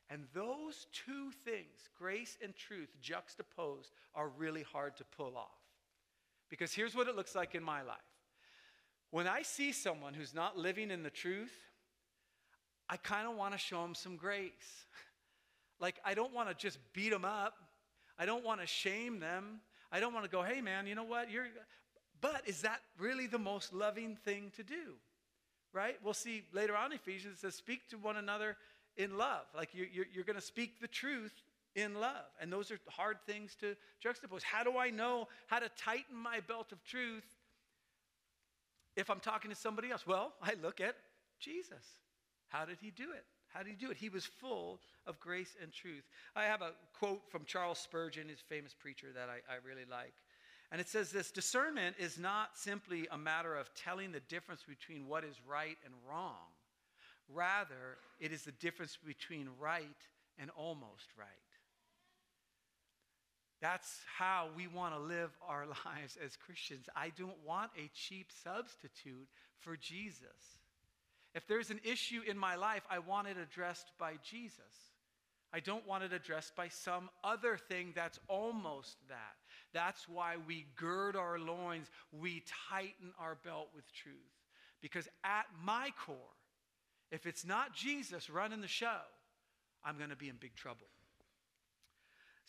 And 0.08 0.24
those 0.34 0.86
two 0.92 1.32
things, 1.44 1.88
grace 1.98 2.36
and 2.42 2.54
truth 2.54 2.90
juxtaposed, 3.00 3.90
are 4.14 4.28
really 4.28 4.62
hard 4.62 4.96
to 4.98 5.04
pull 5.04 5.36
off. 5.36 5.58
Because 6.48 6.72
here's 6.72 6.94
what 6.94 7.08
it 7.08 7.16
looks 7.16 7.34
like 7.34 7.56
in 7.56 7.62
my 7.62 7.82
life 7.82 7.96
when 9.12 9.28
I 9.28 9.42
see 9.42 9.72
someone 9.72 10.14
who's 10.14 10.34
not 10.34 10.56
living 10.56 10.90
in 10.90 11.02
the 11.02 11.10
truth, 11.10 11.52
I 12.88 12.96
kind 12.96 13.28
of 13.28 13.36
want 13.36 13.52
to 13.52 13.58
show 13.58 13.82
them 13.82 13.94
some 13.94 14.16
grace. 14.16 14.86
like, 15.80 15.96
I 16.04 16.14
don't 16.14 16.32
want 16.32 16.48
to 16.48 16.54
just 16.54 16.78
beat 16.94 17.10
them 17.10 17.24
up. 17.24 17.54
I 18.18 18.24
don't 18.24 18.42
want 18.42 18.62
to 18.62 18.66
shame 18.66 19.20
them. 19.20 19.60
I 19.92 20.00
don't 20.00 20.14
want 20.14 20.24
to 20.24 20.30
go, 20.30 20.42
hey, 20.42 20.62
man, 20.62 20.86
you 20.86 20.94
know 20.94 21.04
what? 21.04 21.30
You're. 21.30 21.46
But 22.22 22.42
is 22.46 22.62
that 22.62 22.80
really 22.98 23.26
the 23.26 23.38
most 23.38 23.74
loving 23.74 24.16
thing 24.16 24.50
to 24.56 24.62
do? 24.62 24.94
Right? 25.74 25.96
We'll 26.02 26.14
see 26.14 26.44
later 26.52 26.74
on 26.74 26.92
Ephesians, 26.92 27.40
says, 27.40 27.54
speak 27.54 27.88
to 27.90 27.98
one 27.98 28.16
another 28.16 28.56
in 28.96 29.18
love. 29.18 29.44
Like 29.54 29.70
you're, 29.74 29.88
you're, 29.92 30.06
you're 30.10 30.24
going 30.24 30.36
to 30.36 30.42
speak 30.42 30.80
the 30.80 30.88
truth 30.88 31.34
in 31.74 31.94
love. 32.00 32.30
And 32.40 32.50
those 32.50 32.70
are 32.70 32.78
hard 32.88 33.18
things 33.26 33.56
to 33.56 33.76
juxtapose. 34.02 34.42
How 34.42 34.64
do 34.64 34.78
I 34.78 34.88
know 34.88 35.28
how 35.48 35.58
to 35.58 35.68
tighten 35.76 36.16
my 36.16 36.40
belt 36.40 36.72
of 36.72 36.82
truth 36.84 37.24
if 38.96 39.10
I'm 39.10 39.20
talking 39.20 39.50
to 39.50 39.56
somebody 39.56 39.90
else? 39.90 40.06
Well, 40.06 40.32
I 40.42 40.54
look 40.62 40.80
at 40.80 40.96
Jesus. 41.38 41.84
How 42.48 42.64
did 42.64 42.78
he 42.80 42.90
do 42.90 43.12
it? 43.12 43.24
How 43.52 43.62
did 43.62 43.70
he 43.70 43.76
do 43.76 43.90
it? 43.90 43.96
He 43.96 44.08
was 44.08 44.24
full 44.24 44.80
of 45.06 45.20
grace 45.20 45.54
and 45.62 45.72
truth. 45.72 46.04
I 46.34 46.44
have 46.44 46.62
a 46.62 46.72
quote 46.98 47.22
from 47.30 47.44
Charles 47.44 47.78
Spurgeon, 47.78 48.28
his 48.28 48.40
famous 48.40 48.74
preacher, 48.78 49.08
that 49.14 49.28
I, 49.28 49.52
I 49.52 49.56
really 49.66 49.84
like. 49.90 50.14
And 50.70 50.80
it 50.80 50.88
says 50.88 51.10
this 51.10 51.30
discernment 51.30 51.96
is 51.98 52.18
not 52.18 52.56
simply 52.56 53.06
a 53.10 53.18
matter 53.18 53.54
of 53.54 53.74
telling 53.74 54.10
the 54.10 54.20
difference 54.20 54.62
between 54.66 55.06
what 55.06 55.22
is 55.22 55.36
right 55.46 55.76
and 55.84 55.92
wrong. 56.08 56.48
Rather, 57.28 57.98
it 58.18 58.32
is 58.32 58.44
the 58.44 58.52
difference 58.52 58.96
between 59.04 59.48
right 59.60 59.84
and 60.38 60.50
almost 60.56 61.08
right. 61.18 61.28
That's 63.62 64.00
how 64.18 64.48
we 64.56 64.66
want 64.66 64.94
to 64.94 65.00
live 65.00 65.30
our 65.48 65.66
lives 65.86 66.18
as 66.22 66.36
Christians. 66.36 66.86
I 66.94 67.12
don't 67.16 67.38
want 67.46 67.70
a 67.78 67.88
cheap 67.94 68.30
substitute 68.44 69.28
for 69.60 69.76
Jesus. 69.76 70.58
If 71.34 71.46
there's 71.46 71.70
an 71.70 71.80
issue 71.84 72.20
in 72.28 72.36
my 72.36 72.56
life, 72.56 72.82
I 72.90 72.98
want 72.98 73.28
it 73.28 73.36
addressed 73.38 73.92
by 73.98 74.14
Jesus. 74.28 74.90
I 75.54 75.60
don't 75.60 75.86
want 75.86 76.02
it 76.02 76.12
addressed 76.12 76.56
by 76.56 76.68
some 76.68 77.08
other 77.22 77.56
thing 77.56 77.92
that's 77.94 78.18
almost 78.28 78.96
that. 79.08 79.36
That's 79.72 80.08
why 80.08 80.36
we 80.46 80.66
gird 80.76 81.14
our 81.14 81.38
loins, 81.38 81.88
we 82.10 82.42
tighten 82.70 83.12
our 83.18 83.36
belt 83.44 83.68
with 83.74 83.84
truth. 83.92 84.16
Because 84.80 85.08
at 85.24 85.46
my 85.62 85.90
core, 86.04 86.16
if 87.12 87.26
it's 87.26 87.44
not 87.44 87.74
Jesus 87.74 88.28
running 88.28 88.60
the 88.60 88.68
show, 88.68 89.00
I'm 89.84 89.98
going 89.98 90.10
to 90.10 90.16
be 90.16 90.28
in 90.28 90.36
big 90.40 90.56
trouble. 90.56 90.88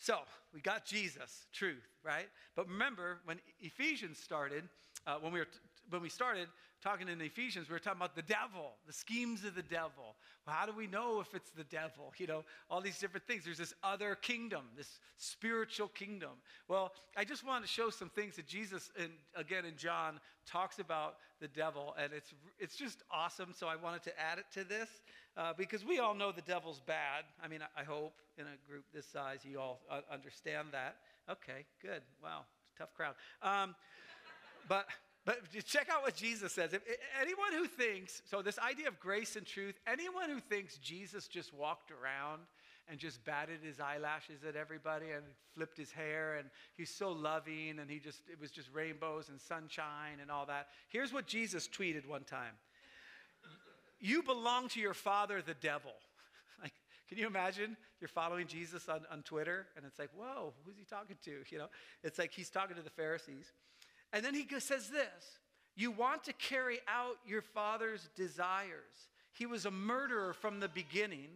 So 0.04 0.18
we 0.52 0.60
got 0.60 0.84
Jesus, 0.84 1.46
truth, 1.50 1.88
right? 2.02 2.28
But 2.56 2.68
remember, 2.68 3.20
when 3.24 3.40
Ephesians 3.62 4.18
started, 4.18 4.64
uh, 5.06 5.16
when 5.18 5.32
we 5.32 5.38
were 5.38 5.46
when 5.88 6.02
we 6.02 6.10
started 6.10 6.48
talking 6.84 7.08
in 7.08 7.18
Ephesians, 7.22 7.68
we 7.68 7.72
were 7.72 7.78
talking 7.78 7.98
about 7.98 8.14
the 8.14 8.22
devil, 8.22 8.72
the 8.86 8.92
schemes 8.92 9.42
of 9.44 9.54
the 9.54 9.62
devil. 9.62 10.16
Well, 10.46 10.54
how 10.54 10.66
do 10.66 10.72
we 10.72 10.86
know 10.86 11.20
if 11.20 11.34
it's 11.34 11.50
the 11.50 11.64
devil? 11.64 12.12
You 12.18 12.26
know, 12.26 12.44
all 12.68 12.82
these 12.82 12.98
different 12.98 13.26
things. 13.26 13.44
There's 13.44 13.56
this 13.56 13.72
other 13.82 14.14
kingdom, 14.16 14.64
this 14.76 15.00
spiritual 15.16 15.88
kingdom. 15.88 16.32
Well, 16.68 16.92
I 17.16 17.24
just 17.24 17.44
wanted 17.44 17.62
to 17.62 17.72
show 17.72 17.88
some 17.88 18.10
things 18.10 18.36
that 18.36 18.46
Jesus, 18.46 18.90
in, 18.98 19.08
again 19.34 19.64
in 19.64 19.76
John, 19.76 20.20
talks 20.46 20.78
about 20.78 21.16
the 21.40 21.48
devil, 21.48 21.94
and 21.98 22.12
it's 22.12 22.34
it's 22.58 22.76
just 22.76 23.02
awesome. 23.10 23.54
So 23.56 23.66
I 23.66 23.76
wanted 23.76 24.02
to 24.02 24.20
add 24.20 24.38
it 24.38 24.44
to 24.52 24.64
this 24.64 24.88
uh, 25.38 25.54
because 25.56 25.86
we 25.86 26.00
all 26.00 26.14
know 26.14 26.32
the 26.32 26.42
devil's 26.42 26.80
bad. 26.80 27.24
I 27.42 27.48
mean, 27.48 27.60
I, 27.62 27.80
I 27.80 27.84
hope 27.84 28.12
in 28.36 28.44
a 28.44 28.70
group 28.70 28.84
this 28.92 29.06
size 29.06 29.40
you 29.42 29.58
all 29.58 29.80
uh, 29.90 30.00
understand 30.12 30.68
that. 30.72 30.96
Okay, 31.30 31.64
good. 31.80 32.02
Wow, 32.22 32.42
tough 32.76 32.92
crowd. 32.94 33.14
Um, 33.42 33.74
but 34.68 34.86
but 35.24 35.38
check 35.64 35.88
out 35.90 36.02
what 36.02 36.14
Jesus 36.14 36.52
says. 36.52 36.74
If, 36.74 36.82
anyone 37.20 37.52
who 37.52 37.66
thinks, 37.66 38.20
so 38.26 38.42
this 38.42 38.58
idea 38.58 38.88
of 38.88 39.00
grace 39.00 39.36
and 39.36 39.46
truth, 39.46 39.74
anyone 39.86 40.28
who 40.28 40.38
thinks 40.38 40.76
Jesus 40.78 41.28
just 41.28 41.54
walked 41.54 41.90
around 41.90 42.42
and 42.88 42.98
just 42.98 43.24
batted 43.24 43.60
his 43.62 43.80
eyelashes 43.80 44.44
at 44.46 44.56
everybody 44.56 45.10
and 45.10 45.24
flipped 45.54 45.78
his 45.78 45.90
hair 45.90 46.36
and 46.36 46.48
he's 46.76 46.90
so 46.90 47.10
loving 47.10 47.78
and 47.80 47.90
he 47.90 47.98
just, 47.98 48.20
it 48.30 48.38
was 48.38 48.50
just 48.50 48.68
rainbows 48.74 49.30
and 49.30 49.40
sunshine 49.40 50.20
and 50.20 50.30
all 50.30 50.44
that. 50.44 50.68
Here's 50.88 51.12
what 51.12 51.26
Jesus 51.26 51.68
tweeted 51.68 52.06
one 52.06 52.24
time 52.24 52.52
You 53.98 54.22
belong 54.22 54.68
to 54.68 54.80
your 54.80 54.94
father, 54.94 55.40
the 55.40 55.54
devil. 55.54 55.92
like, 56.62 56.74
can 57.08 57.16
you 57.16 57.26
imagine 57.26 57.78
you're 57.98 58.08
following 58.08 58.46
Jesus 58.46 58.90
on, 58.90 59.00
on 59.10 59.22
Twitter 59.22 59.68
and 59.74 59.86
it's 59.86 59.98
like, 59.98 60.10
whoa, 60.14 60.52
who's 60.66 60.76
he 60.76 60.84
talking 60.84 61.16
to? 61.24 61.30
You 61.50 61.58
know, 61.58 61.68
it's 62.02 62.18
like 62.18 62.32
he's 62.32 62.50
talking 62.50 62.76
to 62.76 62.82
the 62.82 62.90
Pharisees. 62.90 63.52
And 64.12 64.24
then 64.24 64.34
he 64.34 64.46
says 64.58 64.88
this 64.88 65.38
You 65.74 65.90
want 65.90 66.24
to 66.24 66.32
carry 66.34 66.80
out 66.88 67.16
your 67.26 67.42
father's 67.42 68.08
desires. 68.14 69.08
He 69.32 69.46
was 69.46 69.66
a 69.66 69.70
murderer 69.70 70.32
from 70.32 70.60
the 70.60 70.68
beginning, 70.68 71.28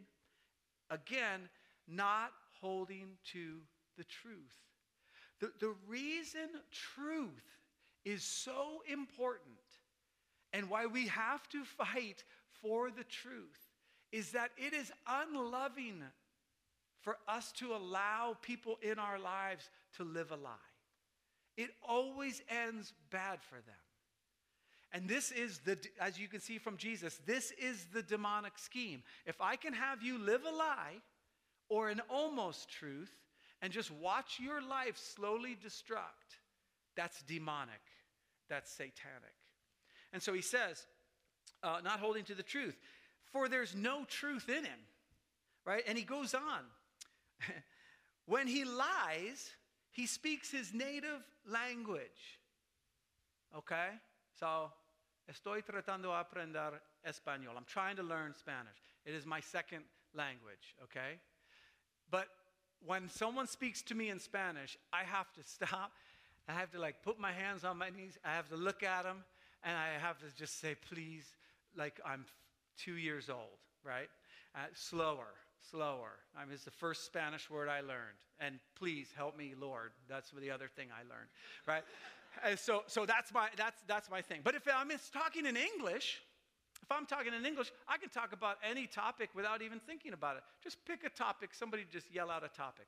again, 0.88 1.48
not 1.88 2.32
holding 2.60 3.16
to 3.32 3.56
the 3.96 4.04
truth. 4.04 4.56
The, 5.40 5.50
the 5.60 5.74
reason 5.88 6.48
truth 6.70 7.58
is 8.04 8.22
so 8.22 8.82
important 8.90 9.46
and 10.52 10.70
why 10.70 10.86
we 10.86 11.08
have 11.08 11.48
to 11.50 11.64
fight 11.64 12.24
for 12.62 12.90
the 12.90 13.04
truth 13.04 13.68
is 14.12 14.32
that 14.32 14.50
it 14.56 14.72
is 14.72 14.90
unloving 15.06 16.02
for 17.00 17.16
us 17.28 17.52
to 17.52 17.74
allow 17.74 18.36
people 18.42 18.78
in 18.82 18.98
our 18.98 19.18
lives 19.18 19.68
to 19.96 20.04
live 20.04 20.30
a 20.30 20.36
lie 20.36 20.54
it 21.58 21.70
always 21.86 22.40
ends 22.48 22.94
bad 23.10 23.42
for 23.42 23.56
them. 23.56 23.74
And 24.92 25.08
this 25.08 25.32
is 25.32 25.58
the, 25.58 25.76
as 26.00 26.18
you 26.18 26.28
can 26.28 26.40
see 26.40 26.56
from 26.56 26.76
Jesus, 26.78 27.20
this 27.26 27.52
is 27.60 27.84
the 27.92 28.02
demonic 28.02 28.56
scheme. 28.56 29.02
If 29.26 29.40
I 29.40 29.56
can 29.56 29.74
have 29.74 30.02
you 30.02 30.18
live 30.18 30.42
a 30.46 30.56
lie 30.56 31.02
or 31.68 31.90
an 31.90 32.00
almost 32.08 32.70
truth 32.70 33.12
and 33.60 33.72
just 33.72 33.90
watch 33.90 34.38
your 34.40 34.62
life 34.62 34.96
slowly 34.96 35.58
destruct, 35.62 36.38
that's 36.96 37.20
demonic. 37.24 37.82
That's 38.48 38.70
satanic. 38.70 39.34
And 40.12 40.22
so 40.22 40.32
he 40.32 40.40
says, 40.40 40.86
uh, 41.62 41.80
not 41.82 41.98
holding 41.98 42.24
to 42.26 42.34
the 42.34 42.42
truth, 42.42 42.78
for 43.32 43.48
there's 43.48 43.74
no 43.74 44.04
truth 44.04 44.48
in 44.48 44.64
him, 44.64 44.80
right? 45.66 45.82
And 45.86 45.98
he 45.98 46.04
goes 46.04 46.34
on. 46.34 46.64
when 48.26 48.46
he 48.46 48.64
lies, 48.64 49.50
he 49.98 50.06
speaks 50.06 50.52
his 50.52 50.72
native 50.72 51.24
language. 51.44 52.38
Okay? 53.56 53.88
So, 54.38 54.70
estoy 55.28 55.64
tratando 55.64 56.02
de 56.02 56.24
aprender 56.24 56.80
español. 57.04 57.56
I'm 57.56 57.64
trying 57.66 57.96
to 57.96 58.04
learn 58.04 58.32
Spanish. 58.38 58.78
It 59.04 59.12
is 59.12 59.26
my 59.26 59.40
second 59.40 59.82
language, 60.14 60.76
okay? 60.84 61.18
But 62.12 62.28
when 62.86 63.08
someone 63.08 63.48
speaks 63.48 63.82
to 63.82 63.96
me 63.96 64.10
in 64.10 64.20
Spanish, 64.20 64.78
I 64.92 65.02
have 65.02 65.32
to 65.32 65.42
stop. 65.44 65.90
I 66.48 66.52
have 66.52 66.70
to 66.70 66.78
like 66.78 67.02
put 67.02 67.18
my 67.18 67.32
hands 67.32 67.64
on 67.64 67.76
my 67.76 67.90
knees. 67.90 68.16
I 68.24 68.30
have 68.30 68.48
to 68.50 68.56
look 68.56 68.84
at 68.84 69.02
them 69.02 69.24
and 69.64 69.76
I 69.76 69.98
have 70.00 70.20
to 70.20 70.26
just 70.36 70.60
say, 70.60 70.76
please, 70.76 71.24
like 71.76 72.00
I'm 72.06 72.24
two 72.76 72.94
years 72.94 73.28
old, 73.28 73.58
right? 73.82 74.08
Uh, 74.54 74.60
slower, 74.74 75.34
slower. 75.70 76.18
I 76.36 76.44
mean, 76.44 76.54
it's 76.54 76.64
the 76.64 76.70
first 76.70 77.06
Spanish 77.06 77.50
word 77.50 77.68
I 77.68 77.80
learned. 77.80 78.18
And 78.40 78.60
please 78.76 79.08
help 79.16 79.36
me, 79.36 79.54
Lord. 79.58 79.90
That's 80.08 80.30
the 80.30 80.50
other 80.50 80.68
thing 80.68 80.88
I 80.92 81.02
learned, 81.02 81.28
right? 81.66 81.82
and 82.44 82.58
so, 82.58 82.84
so 82.86 83.04
that's 83.04 83.32
my 83.32 83.48
that's 83.56 83.82
that's 83.86 84.10
my 84.10 84.22
thing. 84.22 84.40
But 84.44 84.54
if 84.54 84.62
I'm 84.68 84.90
talking 85.12 85.44
in 85.46 85.56
English, 85.56 86.20
if 86.82 86.92
I'm 86.92 87.06
talking 87.06 87.34
in 87.34 87.44
English, 87.44 87.72
I 87.88 87.98
can 87.98 88.08
talk 88.10 88.32
about 88.32 88.58
any 88.62 88.86
topic 88.86 89.30
without 89.34 89.62
even 89.62 89.80
thinking 89.80 90.12
about 90.12 90.36
it. 90.36 90.42
Just 90.62 90.78
pick 90.84 91.04
a 91.04 91.10
topic. 91.10 91.50
Somebody 91.52 91.84
just 91.90 92.12
yell 92.12 92.30
out 92.30 92.44
a 92.44 92.48
topic. 92.48 92.86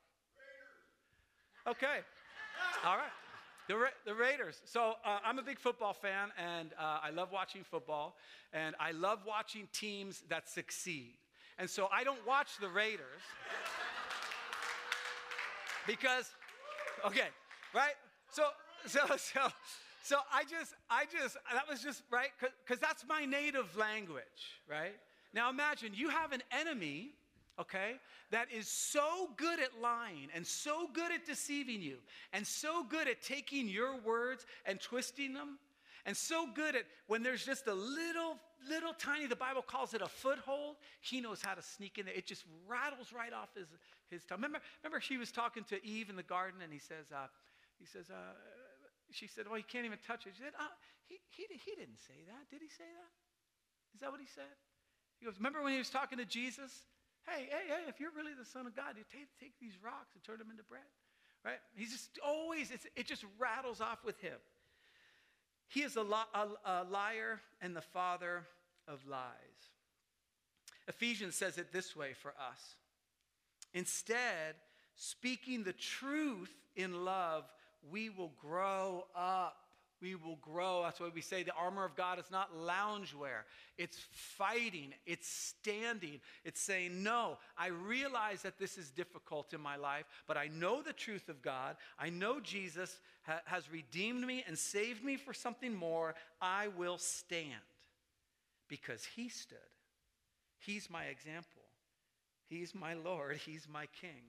Okay. 1.67 1.99
All 2.85 2.95
right. 2.95 3.11
The, 3.67 3.75
Ra- 3.75 3.97
the 4.05 4.15
Raiders. 4.15 4.61
So 4.65 4.95
uh, 5.05 5.19
I'm 5.23 5.37
a 5.39 5.43
big 5.43 5.59
football 5.59 5.93
fan, 5.93 6.29
and 6.37 6.71
uh, 6.79 6.99
I 7.03 7.11
love 7.11 7.31
watching 7.31 7.63
football, 7.63 8.17
and 8.53 8.75
I 8.79 8.91
love 8.91 9.19
watching 9.25 9.67
teams 9.71 10.23
that 10.29 10.49
succeed. 10.49 11.13
And 11.61 11.69
so 11.69 11.87
I 11.93 12.03
don't 12.03 12.25
watch 12.25 12.57
the 12.59 12.67
Raiders 12.67 13.21
because, 15.85 16.27
okay, 17.05 17.27
right? 17.71 17.93
So, 18.31 18.45
so, 18.87 19.01
so, 19.15 19.41
so 20.01 20.15
I 20.33 20.41
just, 20.41 20.73
I 20.89 21.05
just, 21.05 21.37
that 21.53 21.69
was 21.69 21.83
just, 21.83 22.01
right? 22.09 22.29
Because 22.65 22.81
that's 22.81 23.05
my 23.07 23.25
native 23.25 23.77
language, 23.77 24.57
right? 24.67 24.95
Now 25.35 25.51
imagine 25.51 25.91
you 25.93 26.09
have 26.09 26.31
an 26.31 26.41
enemy, 26.51 27.11
okay, 27.59 27.91
that 28.31 28.47
is 28.51 28.67
so 28.67 29.29
good 29.37 29.59
at 29.59 29.79
lying 29.79 30.29
and 30.33 30.47
so 30.47 30.89
good 30.91 31.11
at 31.11 31.27
deceiving 31.27 31.83
you 31.83 31.97
and 32.33 32.45
so 32.47 32.83
good 32.83 33.07
at 33.07 33.21
taking 33.21 33.69
your 33.69 34.01
words 34.01 34.47
and 34.65 34.81
twisting 34.81 35.35
them 35.35 35.59
and 36.05 36.15
so 36.15 36.47
good 36.53 36.75
at 36.75 36.83
when 37.07 37.23
there's 37.23 37.45
just 37.45 37.67
a 37.67 37.73
little, 37.73 38.37
little 38.67 38.93
tiny, 38.93 39.27
the 39.27 39.35
Bible 39.35 39.61
calls 39.61 39.93
it 39.93 40.01
a 40.01 40.07
foothold, 40.07 40.77
he 40.99 41.21
knows 41.21 41.41
how 41.41 41.53
to 41.53 41.61
sneak 41.61 41.97
in 41.97 42.05
there. 42.05 42.15
It 42.15 42.25
just 42.25 42.43
rattles 42.67 43.13
right 43.13 43.33
off 43.33 43.49
his, 43.55 43.67
his 44.09 44.23
tongue. 44.23 44.37
Remember, 44.37 44.59
remember 44.83 44.99
she 44.99 45.17
was 45.17 45.31
talking 45.31 45.63
to 45.65 45.83
Eve 45.85 46.09
in 46.09 46.15
the 46.15 46.23
garden 46.23 46.61
and 46.61 46.71
he 46.73 46.79
says, 46.79 47.11
uh, 47.13 47.27
he 47.79 47.85
says, 47.85 48.09
uh, 48.09 48.33
she 49.11 49.27
said, 49.27 49.45
well, 49.47 49.57
he 49.57 49.63
can't 49.63 49.85
even 49.85 49.99
touch 50.05 50.25
it. 50.25 50.33
She 50.35 50.43
said, 50.43 50.53
uh, 50.59 50.71
he, 51.07 51.19
he, 51.29 51.45
he 51.65 51.75
didn't 51.75 51.99
say 51.99 52.17
that. 52.27 52.49
Did 52.49 52.61
he 52.61 52.69
say 52.69 52.87
that? 52.87 53.11
Is 53.93 53.99
that 54.01 54.11
what 54.11 54.21
he 54.21 54.27
said? 54.27 54.55
He 55.19 55.25
goes, 55.25 55.35
Remember 55.37 55.61
when 55.61 55.73
he 55.73 55.77
was 55.77 55.89
talking 55.89 56.17
to 56.17 56.25
Jesus? 56.25 56.87
Hey, 57.27 57.45
hey, 57.45 57.69
hey, 57.69 57.83
if 57.87 57.99
you're 57.99 58.15
really 58.15 58.33
the 58.33 58.47
Son 58.47 58.65
of 58.65 58.75
God, 58.75 58.97
you 58.97 59.03
take, 59.11 59.29
take 59.39 59.53
these 59.61 59.77
rocks 59.83 60.15
and 60.15 60.23
turn 60.23 60.39
them 60.39 60.49
into 60.49 60.63
bread. 60.63 60.87
Right? 61.45 61.61
He's 61.75 61.91
just 61.91 62.17
always, 62.25 62.71
it 62.71 63.05
just 63.05 63.25
rattles 63.37 63.81
off 63.81 64.03
with 64.03 64.19
him. 64.21 64.37
He 65.71 65.83
is 65.83 65.95
a, 65.95 66.01
li- 66.01 66.31
a, 66.33 66.47
a 66.65 66.83
liar 66.83 67.39
and 67.61 67.73
the 67.73 67.81
father 67.81 68.45
of 68.89 69.07
lies. 69.07 69.29
Ephesians 70.87 71.35
says 71.35 71.57
it 71.57 71.71
this 71.71 71.95
way 71.95 72.11
for 72.13 72.31
us. 72.31 72.75
Instead, 73.73 74.55
speaking 74.95 75.63
the 75.63 75.71
truth 75.71 76.53
in 76.75 77.05
love, 77.05 77.45
we 77.89 78.09
will 78.09 78.33
grow 78.37 79.05
up 79.15 79.55
we 80.01 80.15
will 80.15 80.37
grow. 80.41 80.81
That's 80.83 80.99
why 80.99 81.09
we 81.13 81.21
say 81.21 81.43
the 81.43 81.53
armor 81.53 81.85
of 81.85 81.95
God 81.95 82.19
is 82.19 82.31
not 82.31 82.55
loungewear. 82.55 83.43
It's 83.77 83.97
fighting, 84.11 84.93
it's 85.05 85.27
standing, 85.27 86.19
it's 86.43 86.59
saying, 86.59 87.03
No, 87.03 87.37
I 87.57 87.67
realize 87.67 88.41
that 88.41 88.57
this 88.57 88.77
is 88.77 88.89
difficult 88.89 89.53
in 89.53 89.61
my 89.61 89.75
life, 89.75 90.05
but 90.27 90.37
I 90.37 90.47
know 90.47 90.81
the 90.81 90.93
truth 90.93 91.29
of 91.29 91.41
God. 91.41 91.75
I 91.99 92.09
know 92.09 92.39
Jesus 92.39 92.99
ha- 93.23 93.41
has 93.45 93.71
redeemed 93.71 94.25
me 94.25 94.43
and 94.47 94.57
saved 94.57 95.03
me 95.03 95.17
for 95.17 95.33
something 95.33 95.73
more. 95.73 96.15
I 96.41 96.69
will 96.69 96.97
stand 96.97 97.51
because 98.67 99.05
He 99.05 99.29
stood. 99.29 99.57
He's 100.59 100.89
my 100.89 101.05
example, 101.05 101.61
He's 102.47 102.73
my 102.73 102.93
Lord, 102.93 103.37
He's 103.37 103.67
my 103.71 103.87
King. 103.99 104.23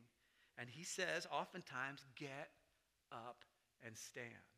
And 0.58 0.68
He 0.68 0.84
says, 0.84 1.26
oftentimes, 1.32 2.04
get 2.14 2.50
up 3.10 3.44
and 3.84 3.96
stand. 3.96 4.51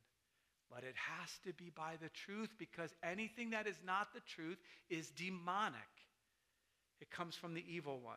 But 0.70 0.84
it 0.84 0.94
has 0.96 1.30
to 1.44 1.52
be 1.52 1.70
by 1.70 1.94
the 2.02 2.08
truth 2.08 2.50
because 2.58 2.94
anything 3.02 3.50
that 3.50 3.66
is 3.66 3.76
not 3.84 4.12
the 4.12 4.20
truth 4.20 4.58
is 4.90 5.10
demonic. 5.10 5.80
It 7.00 7.10
comes 7.10 7.34
from 7.34 7.54
the 7.54 7.64
evil 7.68 8.00
one. 8.00 8.16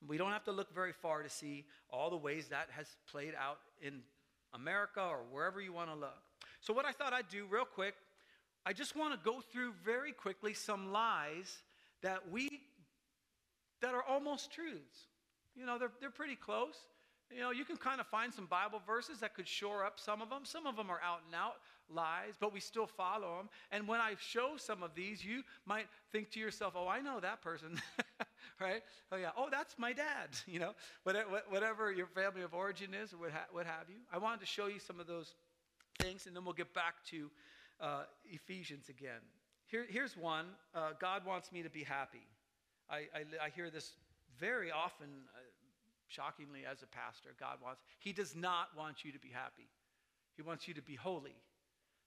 And 0.00 0.10
we 0.10 0.18
don't 0.18 0.32
have 0.32 0.44
to 0.44 0.52
look 0.52 0.74
very 0.74 0.92
far 0.92 1.22
to 1.22 1.30
see 1.30 1.64
all 1.90 2.10
the 2.10 2.16
ways 2.16 2.48
that 2.48 2.68
has 2.70 2.86
played 3.10 3.34
out 3.38 3.58
in 3.80 4.00
America 4.52 5.00
or 5.00 5.20
wherever 5.30 5.60
you 5.60 5.72
want 5.72 5.90
to 5.90 5.96
look. 5.96 6.18
So, 6.60 6.72
what 6.72 6.84
I 6.84 6.92
thought 6.92 7.12
I'd 7.12 7.28
do 7.28 7.46
real 7.48 7.64
quick, 7.64 7.94
I 8.66 8.72
just 8.72 8.96
want 8.96 9.14
to 9.14 9.20
go 9.24 9.40
through 9.40 9.72
very 9.84 10.12
quickly 10.12 10.54
some 10.54 10.92
lies 10.92 11.62
that 12.02 12.30
we 12.30 12.48
that 13.80 13.94
are 13.94 14.02
almost 14.02 14.52
truths. 14.52 15.06
You 15.54 15.66
know, 15.66 15.78
they're, 15.78 15.92
they're 16.00 16.10
pretty 16.10 16.36
close. 16.36 16.76
You 17.34 17.40
know, 17.40 17.50
you 17.50 17.64
can 17.64 17.76
kind 17.76 18.00
of 18.00 18.06
find 18.06 18.32
some 18.32 18.46
Bible 18.46 18.80
verses 18.86 19.20
that 19.20 19.34
could 19.34 19.48
shore 19.48 19.84
up 19.84 19.98
some 19.98 20.20
of 20.20 20.30
them. 20.30 20.40
Some 20.44 20.66
of 20.66 20.76
them 20.76 20.90
are 20.90 21.00
out 21.02 21.20
and 21.26 21.34
out 21.34 21.56
lies, 21.88 22.34
but 22.38 22.52
we 22.52 22.60
still 22.60 22.86
follow 22.86 23.36
them. 23.36 23.48
And 23.70 23.86
when 23.86 24.00
I 24.00 24.14
show 24.18 24.56
some 24.56 24.82
of 24.82 24.94
these, 24.94 25.24
you 25.24 25.42
might 25.66 25.86
think 26.10 26.30
to 26.32 26.40
yourself, 26.40 26.74
oh, 26.76 26.88
I 26.88 27.00
know 27.00 27.20
that 27.20 27.42
person, 27.42 27.80
right? 28.60 28.82
Oh, 29.10 29.16
yeah. 29.16 29.30
Oh, 29.36 29.48
that's 29.50 29.78
my 29.78 29.92
dad, 29.92 30.28
you 30.46 30.58
know, 30.58 30.74
whatever 31.04 31.92
your 31.92 32.06
family 32.06 32.42
of 32.42 32.54
origin 32.54 32.94
is 32.94 33.12
or 33.12 33.18
what, 33.50 33.66
have 33.66 33.88
you. 33.88 33.96
I 34.12 34.18
wanted 34.18 34.40
to 34.40 34.46
show 34.46 34.66
you 34.66 34.78
some 34.78 35.00
of 35.00 35.06
those 35.06 35.34
things, 36.00 36.26
and 36.26 36.34
then 36.34 36.44
we'll 36.44 36.54
get 36.54 36.74
back 36.74 37.04
to 37.10 37.30
uh, 37.80 38.02
Ephesians 38.30 38.88
again. 38.88 39.20
Here, 39.66 39.86
here's 39.88 40.16
one 40.16 40.46
uh, 40.74 40.90
God 41.00 41.24
wants 41.24 41.52
me 41.52 41.62
to 41.62 41.70
be 41.70 41.82
happy. 41.82 42.26
I, 42.90 42.96
I, 43.14 43.46
I 43.46 43.48
hear 43.54 43.70
this 43.70 43.92
very 44.38 44.70
often. 44.70 45.08
Shockingly, 46.14 46.60
as 46.70 46.82
a 46.82 46.86
pastor, 46.86 47.30
God 47.40 47.56
wants, 47.62 47.80
He 47.98 48.12
does 48.12 48.36
not 48.36 48.68
want 48.76 49.04
you 49.04 49.12
to 49.12 49.18
be 49.18 49.30
happy. 49.32 49.68
He 50.36 50.42
wants 50.42 50.68
you 50.68 50.74
to 50.74 50.82
be 50.82 50.94
holy. 50.94 51.36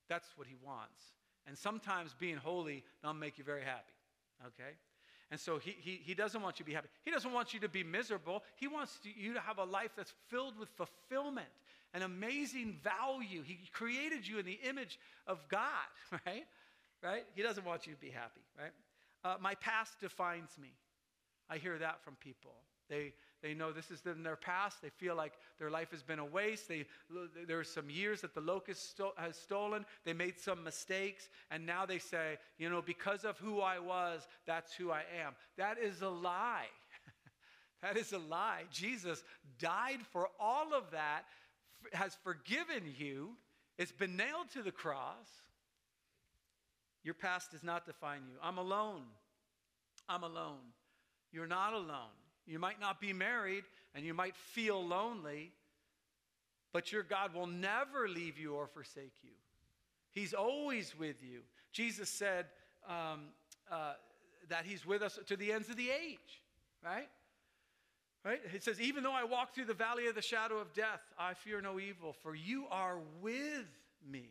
That's 0.09 0.27
what 0.35 0.47
He 0.47 0.55
wants. 0.63 1.01
And 1.47 1.57
sometimes 1.57 2.15
being 2.17 2.37
holy 2.37 2.83
don't 3.03 3.19
make 3.19 3.37
you 3.37 3.43
very 3.43 3.63
happy. 3.63 3.93
Okay? 4.45 4.77
And 5.31 5.39
so 5.39 5.57
he, 5.57 5.75
he, 5.79 5.99
he 6.03 6.13
doesn't 6.13 6.41
want 6.41 6.59
you 6.59 6.63
to 6.63 6.69
be 6.69 6.73
happy. 6.73 6.87
He 7.03 7.11
doesn't 7.11 7.31
want 7.31 7.53
you 7.53 7.59
to 7.61 7.69
be 7.69 7.83
miserable. 7.83 8.43
He 8.57 8.67
wants 8.67 8.99
you 9.03 9.33
to 9.33 9.39
have 9.39 9.57
a 9.57 9.63
life 9.63 9.91
that's 9.97 10.13
filled 10.29 10.57
with 10.59 10.69
fulfillment 10.69 11.47
and 11.93 12.03
amazing 12.03 12.77
value. 12.83 13.41
He 13.41 13.59
created 13.71 14.27
you 14.27 14.37
in 14.37 14.45
the 14.45 14.59
image 14.67 14.99
of 15.25 15.39
God, 15.49 15.87
right? 16.25 16.45
Right? 17.03 17.23
He 17.33 17.41
doesn't 17.41 17.65
want 17.65 17.87
you 17.87 17.93
to 17.93 17.99
be 17.99 18.09
happy, 18.09 18.41
right? 18.57 18.71
Uh, 19.23 19.37
my 19.41 19.55
past 19.55 19.99
defines 19.99 20.51
me. 20.61 20.73
I 21.49 21.57
hear 21.57 21.77
that 21.79 22.03
from 22.03 22.15
people. 22.15 22.53
They, 22.89 23.13
they 23.45 23.53
know 23.53 23.71
this 23.71 23.91
is 23.91 24.01
in 24.07 24.23
their 24.23 24.35
past. 24.35 24.81
They 24.81 24.89
feel 24.89 25.15
like 25.15 25.33
their 25.59 25.69
life 25.69 25.91
has 25.91 26.01
been 26.01 26.17
a 26.17 26.25
waste. 26.25 26.67
They, 26.67 26.87
there 27.47 27.59
are 27.59 27.63
some 27.63 27.91
years 27.91 28.21
that 28.21 28.33
the 28.33 28.41
locust 28.41 28.89
sto- 28.89 29.13
has 29.17 29.37
stolen. 29.37 29.85
They 30.03 30.13
made 30.13 30.39
some 30.39 30.63
mistakes. 30.63 31.29
And 31.51 31.63
now 31.63 31.85
they 31.85 31.99
say, 31.99 32.39
you 32.57 32.71
know, 32.71 32.81
because 32.81 33.23
of 33.23 33.37
who 33.37 33.61
I 33.61 33.77
was, 33.77 34.27
that's 34.47 34.73
who 34.73 34.89
I 34.89 35.03
am. 35.23 35.35
That 35.59 35.77
is 35.77 36.01
a 36.01 36.09
lie. 36.09 36.65
that 37.83 37.97
is 37.97 38.13
a 38.13 38.17
lie. 38.17 38.63
Jesus 38.71 39.23
died 39.59 39.99
for 40.11 40.27
all 40.39 40.73
of 40.73 40.89
that, 40.89 41.25
has 41.93 42.17
forgiven 42.23 42.95
you. 42.97 43.29
It's 43.77 43.91
been 43.91 44.15
nailed 44.17 44.49
to 44.53 44.63
the 44.63 44.71
cross. 44.71 45.27
Your 47.03 47.13
past 47.13 47.51
does 47.51 47.63
not 47.63 47.85
define 47.85 48.21
you. 48.27 48.37
I'm 48.41 48.57
alone. 48.57 49.03
I'm 50.09 50.23
alone. 50.23 50.73
You're 51.31 51.45
not 51.45 51.73
alone. 51.73 52.24
You 52.45 52.59
might 52.59 52.79
not 52.79 52.99
be 53.01 53.13
married 53.13 53.63
and 53.93 54.05
you 54.05 54.13
might 54.13 54.35
feel 54.35 54.85
lonely, 54.85 55.51
but 56.73 56.91
your 56.91 57.03
God 57.03 57.33
will 57.33 57.47
never 57.47 58.07
leave 58.07 58.37
you 58.37 58.55
or 58.55 58.67
forsake 58.67 59.13
you. 59.23 59.31
He's 60.11 60.33
always 60.33 60.97
with 60.97 61.23
you. 61.23 61.41
Jesus 61.71 62.09
said 62.09 62.45
um, 62.87 63.27
uh, 63.71 63.93
that 64.49 64.65
He's 64.65 64.85
with 64.85 65.01
us 65.01 65.19
to 65.27 65.35
the 65.35 65.51
ends 65.51 65.69
of 65.69 65.75
the 65.75 65.89
age, 65.89 66.41
right? 66.83 67.09
Right? 68.23 68.41
It 68.53 68.63
says, 68.63 68.79
Even 68.79 69.03
though 69.03 69.13
I 69.13 69.23
walk 69.23 69.53
through 69.53 69.65
the 69.65 69.73
valley 69.73 70.07
of 70.07 70.15
the 70.15 70.21
shadow 70.21 70.57
of 70.57 70.73
death, 70.73 71.01
I 71.19 71.33
fear 71.33 71.61
no 71.61 71.79
evil, 71.79 72.13
for 72.13 72.33
you 72.33 72.65
are 72.71 72.99
with 73.21 73.67
me. 74.09 74.29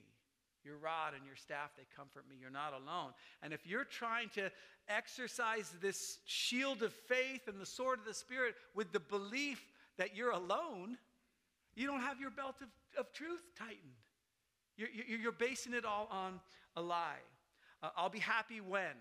Your 0.65 0.77
rod 0.77 1.15
and 1.15 1.27
your 1.27 1.37
staff, 1.37 1.71
they 1.77 1.85
comfort 1.95 2.25
me. 2.29 2.37
You're 2.41 2.51
not 2.51 2.73
alone. 2.73 3.13
And 3.43 3.53
if 3.53 3.67
you're 3.67 3.85
trying 3.85 4.31
to 4.31 4.51
exercise 4.89 5.73
this 5.81 6.19
shield 6.25 6.83
of 6.83 6.93
faith 6.93 7.49
and 7.49 7.61
the 7.61 7.67
sword 7.67 7.99
of 8.01 8.05
the 8.05 8.15
Spirit 8.15 8.55
with 8.75 8.93
the 8.93 9.01
belief 9.01 9.63
that 9.99 10.17
you're 10.17 10.31
alone, 10.31 10.97
you 11.75 11.87
don't 11.87 12.01
have 12.01 12.21
your 12.21 12.31
belt 12.31 12.57
of, 12.61 12.69
of 12.99 13.13
truth 13.13 13.43
tightened. 13.59 13.79
You're, 14.77 14.89
you're, 14.91 15.33
basing 15.33 15.73
it 15.73 15.85
all 15.85 16.09
on 16.11 16.41
a 16.77 16.83
lie. 16.83 17.23
Uh, 17.83 17.91
I'll 17.97 18.09
be 18.09 18.19
happy 18.19 18.61
when. 18.61 18.97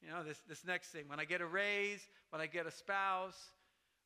You 0.00 0.10
know, 0.10 0.22
this, 0.22 0.40
this 0.48 0.64
next 0.64 0.88
thing. 0.88 1.04
When 1.08 1.18
I 1.18 1.24
get 1.24 1.40
a 1.40 1.46
raise, 1.46 2.00
when 2.30 2.40
I 2.40 2.46
get 2.46 2.66
a 2.66 2.70
spouse, 2.70 3.50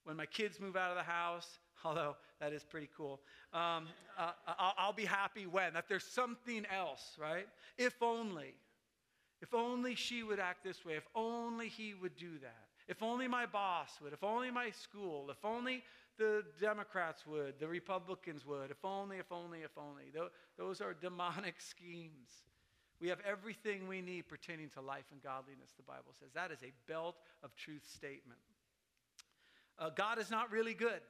when 0.05 0.16
my 0.16 0.27
kids 0.27 0.61
move 0.61 0.77
out 0.77 0.90
of 0.90 0.96
the 0.96 1.03
house, 1.03 1.59
although 1.87 2.16
that 2.40 2.53
is 2.53 2.64
pretty 2.64 2.88
cool. 2.96 3.20
Um, 3.53 3.87
uh, 4.18 4.33
I'll, 4.59 4.75
I'll 4.77 4.92
be 4.92 5.05
happy 5.05 5.46
when, 5.46 5.75
that 5.75 5.88
there's 5.88 6.05
something 6.05 6.66
else, 6.75 7.16
right? 7.20 7.46
If 7.79 8.03
only. 8.03 8.55
If 9.40 9.55
only 9.55 9.94
she 9.94 10.22
would 10.22 10.40
act 10.40 10.64
this 10.64 10.85
way. 10.85 10.94
If 10.94 11.07
only 11.14 11.68
he 11.68 11.94
would 11.94 12.16
do 12.16 12.38
that. 12.42 12.64
If 12.88 13.03
only 13.03 13.29
my 13.29 13.46
boss 13.46 13.90
would. 14.03 14.12
If 14.12 14.25
only 14.25 14.51
my 14.51 14.70
school. 14.70 15.29
If 15.31 15.44
only 15.44 15.83
the 16.18 16.42
Democrats 16.61 17.27
would. 17.27 17.59
The 17.61 17.68
Republicans 17.68 18.44
would. 18.46 18.70
If 18.70 18.85
only, 18.85 19.18
if 19.18 19.31
only, 19.31 19.61
if 19.61 19.77
only. 19.77 20.05
Those 20.59 20.81
are 20.81 20.94
demonic 20.94 21.55
schemes. 21.61 22.31
We 23.01 23.09
have 23.09 23.18
everything 23.29 23.87
we 23.88 24.01
need 24.01 24.27
pertaining 24.27 24.70
to 24.70 24.81
life 24.81 25.05
and 25.12 25.22
godliness, 25.22 25.70
the 25.77 25.83
Bible 25.83 26.14
says. 26.18 26.31
That 26.35 26.51
is 26.51 26.62
a 26.62 26.72
belt 26.90 27.16
of 27.42 27.55
truth 27.55 27.87
statement. 27.94 28.40
Uh, 29.79 29.90
God 29.90 30.18
is 30.18 30.31
not 30.31 30.51
really 30.51 30.72
good. 30.72 31.01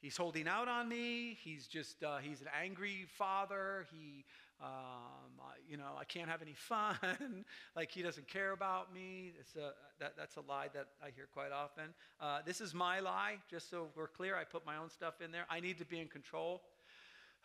He's 0.00 0.16
holding 0.16 0.48
out 0.48 0.66
on 0.66 0.88
me. 0.88 1.36
He's 1.42 1.66
just, 1.66 2.02
uh, 2.02 2.18
he's 2.18 2.40
an 2.40 2.48
angry 2.58 3.06
father. 3.18 3.86
He, 3.92 4.24
um, 4.62 5.40
I, 5.40 5.54
you 5.68 5.76
know, 5.76 5.92
I 5.98 6.04
can't 6.04 6.28
have 6.28 6.40
any 6.40 6.54
fun. 6.54 6.96
like 7.76 7.90
he 7.90 8.02
doesn't 8.02 8.26
care 8.26 8.52
about 8.52 8.94
me. 8.94 9.32
A, 9.56 9.72
that, 9.98 10.14
that's 10.16 10.36
a 10.36 10.40
lie 10.40 10.68
that 10.72 10.86
I 11.02 11.10
hear 11.14 11.28
quite 11.32 11.52
often. 11.52 11.84
Uh, 12.18 12.38
this 12.46 12.62
is 12.62 12.72
my 12.72 13.00
lie, 13.00 13.36
just 13.50 13.68
so 13.68 13.88
we're 13.94 14.08
clear. 14.08 14.36
I 14.36 14.44
put 14.44 14.64
my 14.64 14.78
own 14.78 14.88
stuff 14.88 15.20
in 15.22 15.32
there. 15.32 15.44
I 15.50 15.60
need 15.60 15.76
to 15.78 15.84
be 15.84 16.00
in 16.00 16.08
control. 16.08 16.62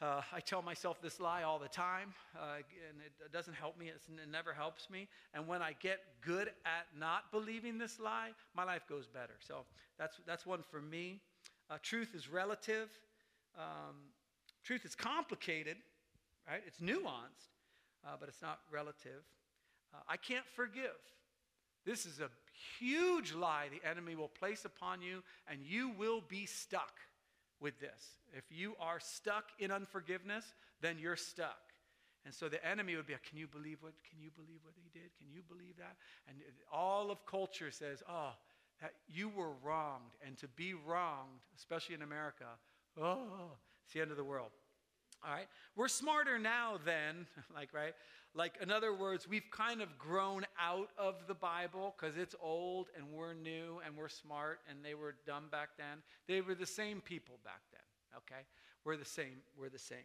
Uh, 0.01 0.21
I 0.33 0.41
tell 0.41 0.61
myself 0.61 1.01
this 1.01 1.21
lie 1.21 1.43
all 1.43 1.57
the 1.57 1.69
time, 1.69 2.13
uh, 2.37 2.57
and 2.57 3.01
it 3.01 3.31
doesn't 3.31 3.53
help 3.53 3.77
me. 3.77 3.87
It's, 3.93 4.07
it 4.07 4.29
never 4.29 4.53
helps 4.53 4.89
me. 4.89 5.07
And 5.33 5.47
when 5.47 5.61
I 5.61 5.73
get 5.81 5.99
good 6.21 6.49
at 6.65 6.87
not 6.97 7.31
believing 7.31 7.77
this 7.77 7.97
lie, 7.97 8.31
my 8.55 8.65
life 8.65 8.83
goes 8.89 9.07
better. 9.07 9.35
So 9.39 9.65
that's, 9.97 10.19
that's 10.25 10.45
one 10.45 10.63
for 10.69 10.81
me. 10.81 11.21
Uh, 11.69 11.77
truth 11.81 12.13
is 12.13 12.29
relative. 12.29 12.89
Um, 13.57 13.95
truth 14.63 14.85
is 14.85 14.95
complicated, 14.95 15.77
right? 16.47 16.61
It's 16.65 16.79
nuanced, 16.79 17.53
uh, 18.05 18.15
but 18.19 18.29
it's 18.29 18.41
not 18.41 18.59
relative. 18.71 19.23
Uh, 19.93 19.99
I 20.07 20.17
can't 20.17 20.45
forgive. 20.55 20.97
This 21.85 22.05
is 22.05 22.19
a 22.19 22.29
huge 22.79 23.33
lie 23.33 23.67
the 23.69 23.87
enemy 23.87 24.15
will 24.15 24.27
place 24.27 24.65
upon 24.65 25.01
you, 25.01 25.23
and 25.47 25.59
you 25.63 25.91
will 25.97 26.21
be 26.27 26.45
stuck 26.45 26.93
with 27.59 27.79
this. 27.79 28.17
If 28.33 28.43
you 28.49 28.75
are 28.79 28.99
stuck 28.99 29.45
in 29.59 29.71
unforgiveness, 29.71 30.45
then 30.81 30.97
you're 30.99 31.15
stuck. 31.15 31.61
And 32.25 32.33
so 32.33 32.49
the 32.49 32.63
enemy 32.65 32.95
would 32.95 33.05
be 33.05 33.13
like, 33.13 33.23
Can 33.23 33.37
you 33.37 33.47
believe 33.47 33.77
what 33.81 33.93
can 34.09 34.19
you 34.19 34.31
believe 34.35 34.59
what 34.63 34.73
he 34.75 34.89
did? 34.91 35.09
Can 35.17 35.27
you 35.31 35.41
believe 35.47 35.77
that? 35.77 35.95
And 36.27 36.37
all 36.71 37.11
of 37.11 37.25
culture 37.25 37.69
says, 37.69 38.01
Oh, 38.09 38.31
that 38.81 38.93
you 39.07 39.29
were 39.29 39.51
wronged. 39.63 40.13
And 40.25 40.37
to 40.37 40.47
be 40.47 40.73
wronged, 40.73 41.41
especially 41.57 41.95
in 41.95 42.01
America, 42.01 42.45
oh, 43.01 43.51
it's 43.83 43.93
the 43.93 44.01
end 44.01 44.11
of 44.11 44.17
the 44.17 44.23
world. 44.23 44.51
All 45.23 45.33
right? 45.33 45.47
We're 45.75 45.87
smarter 45.87 46.37
now 46.37 46.79
than, 46.85 47.27
like, 47.55 47.73
right? 47.73 47.93
Like, 48.33 48.57
in 48.61 48.69
other 48.69 48.93
words, 48.93 49.27
we've 49.27 49.49
kind 49.49 49.81
of 49.81 49.97
grown 49.97 50.45
out 50.59 50.89
of 50.97 51.15
the 51.27 51.33
Bible 51.33 51.95
because 51.97 52.17
it's 52.17 52.35
old 52.41 52.87
and 52.97 53.05
we're 53.13 53.33
new 53.33 53.79
and 53.85 53.95
we're 53.95 54.09
smart 54.09 54.59
and 54.69 54.79
they 54.83 54.93
were 54.93 55.15
dumb 55.25 55.45
back 55.49 55.69
then. 55.77 56.03
They 56.27 56.41
were 56.41 56.55
the 56.55 56.65
same 56.65 56.99
people 56.99 57.39
back 57.45 57.61
then, 57.71 58.17
okay? 58.17 58.43
We're 58.83 58.97
the 58.97 59.05
same. 59.05 59.37
We're 59.57 59.69
the 59.69 59.79
same. 59.79 59.97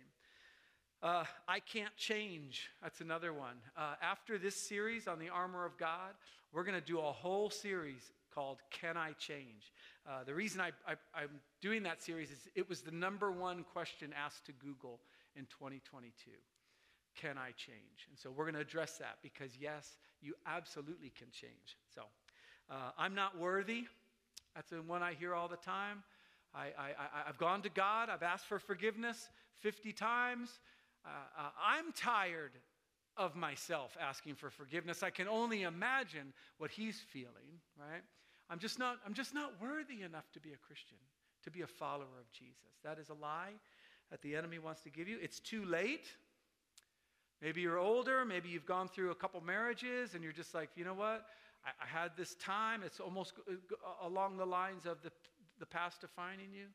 Uh, 1.03 1.25
I 1.49 1.61
can't 1.61 1.95
change. 1.97 2.69
That's 2.83 3.01
another 3.01 3.33
one. 3.33 3.57
Uh, 3.77 3.95
after 4.03 4.39
this 4.39 4.55
series 4.55 5.09
on 5.09 5.19
the 5.19 5.31
armor 5.31 5.65
of 5.65 5.77
God, 5.77 6.13
we're 6.53 6.65
going 6.65 6.79
to 6.79 6.87
do 6.87 6.99
a 6.99 7.13
whole 7.13 7.51
series 7.51 8.13
called 8.35 8.59
Can 8.71 8.97
I 8.97 9.12
Change? 9.12 9.73
Uh, 10.09 10.25
the 10.25 10.35
reason 10.35 10.61
I, 10.61 10.71
I, 10.87 10.95
I'm 11.14 11.40
doing 11.61 11.83
that 11.85 12.03
series 12.03 12.31
is 12.31 12.49
it 12.55 12.69
was 12.69 12.81
the 12.81 12.90
number 12.90 13.31
one 13.31 13.64
question 13.73 14.12
asked 14.16 14.47
to 14.47 14.53
Google 14.53 15.01
in 15.37 15.45
2022. 15.47 16.31
Can 17.16 17.37
I 17.37 17.51
change? 17.53 18.07
And 18.09 18.19
so 18.19 18.31
we're 18.31 18.45
going 18.45 18.55
to 18.55 18.61
address 18.61 18.99
that 18.99 19.19
because, 19.23 19.53
yes, 19.61 19.97
you 20.21 20.35
absolutely 20.47 21.11
can 21.11 21.29
change. 21.33 21.77
So 21.95 22.03
uh, 22.71 22.90
I'm 22.99 23.14
not 23.14 23.38
worthy. 23.38 23.85
That's 24.55 24.71
the 24.71 24.83
one 24.83 25.03
I 25.03 25.14
hear 25.14 25.35
all 25.35 25.49
the 25.49 25.57
time. 25.57 26.03
I, 26.55 26.66
I, 26.79 27.29
I've 27.29 27.38
gone 27.38 27.62
to 27.62 27.69
God, 27.69 28.09
I've 28.09 28.25
asked 28.25 28.47
for 28.47 28.59
forgiveness 28.59 29.29
50 29.61 29.93
times. 29.93 30.59
Uh, 31.05 31.09
uh, 31.38 31.51
I'm 31.64 31.93
tired 31.93 32.53
of 33.16 33.37
myself 33.37 33.96
asking 34.01 34.35
for 34.35 34.51
forgiveness. 34.51 35.03
I 35.03 35.11
can 35.11 35.29
only 35.29 35.62
imagine 35.62 36.33
what 36.59 36.70
he's 36.70 37.01
feeling, 37.12 37.61
right? 37.79 38.03
I'm 38.49 38.59
just 38.59 38.79
not, 38.79 38.99
I'm 39.07 39.14
just 39.14 39.35
not 39.35 39.53
worthy 39.61 40.03
enough 40.03 40.31
to 40.33 40.40
be 40.40 40.53
a 40.53 40.57
Christian, 40.57 40.99
to 41.44 41.51
be 41.51 41.62
a 41.62 41.66
follower 41.66 42.18
of 42.18 42.31
Jesus. 42.33 42.79
That 42.83 42.99
is 42.99 43.09
a 43.09 43.14
lie 43.14 43.53
that 44.11 44.23
the 44.23 44.35
enemy 44.35 44.59
wants 44.59 44.83
to 44.83 44.90
give 44.90 45.09
you. 45.09 45.18
It's 45.23 45.38
too 45.38 45.64
late. 45.64 46.07
Maybe 47.40 47.61
you're 47.61 47.79
older, 47.79 48.25
maybe 48.25 48.49
you've 48.49 48.66
gone 48.66 48.88
through 48.88 49.12
a 49.12 49.14
couple 49.14 49.40
marriages 49.40 50.14
and 50.14 50.23
you're 50.23 50.33
just 50.33 50.55
like, 50.55 50.70
you 50.75 50.85
know 50.85 50.94
what? 50.94 51.27
I, 51.64 51.70
I 51.83 51.87
had 51.87 52.11
this 52.16 52.35
time. 52.35 52.83
It's 52.85 53.01
almost 53.01 53.35
along 54.03 54.37
the 54.37 54.44
lines 54.44 54.85
of 54.85 55.03
the, 55.03 55.11
the 55.59 55.66
past 55.66 56.01
defining 56.01 56.53
you. 56.53 56.66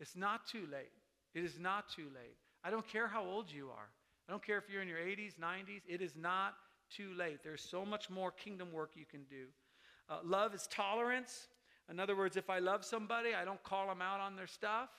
It's 0.00 0.16
not 0.16 0.46
too 0.46 0.66
late. 0.72 0.92
It 1.34 1.44
is 1.44 1.58
not 1.58 1.88
too 1.90 2.06
late. 2.14 2.36
I 2.64 2.70
don't 2.70 2.86
care 2.86 3.08
how 3.08 3.24
old 3.24 3.50
you 3.50 3.68
are. 3.68 3.88
I 4.28 4.32
don't 4.32 4.44
care 4.44 4.58
if 4.58 4.64
you're 4.68 4.82
in 4.82 4.88
your 4.88 4.98
80s, 4.98 5.34
90s. 5.40 5.82
It 5.88 6.02
is 6.02 6.14
not 6.16 6.54
too 6.94 7.12
late. 7.16 7.38
There's 7.42 7.62
so 7.62 7.84
much 7.84 8.10
more 8.10 8.30
kingdom 8.30 8.72
work 8.72 8.92
you 8.94 9.04
can 9.04 9.24
do. 9.24 9.46
Uh, 10.08 10.18
love 10.24 10.54
is 10.54 10.68
tolerance. 10.70 11.48
In 11.90 12.00
other 12.00 12.16
words, 12.16 12.36
if 12.36 12.50
I 12.50 12.58
love 12.58 12.84
somebody, 12.84 13.34
I 13.34 13.44
don't 13.44 13.62
call 13.62 13.86
them 13.86 14.02
out 14.02 14.20
on 14.20 14.36
their 14.36 14.46
stuff. 14.46 14.90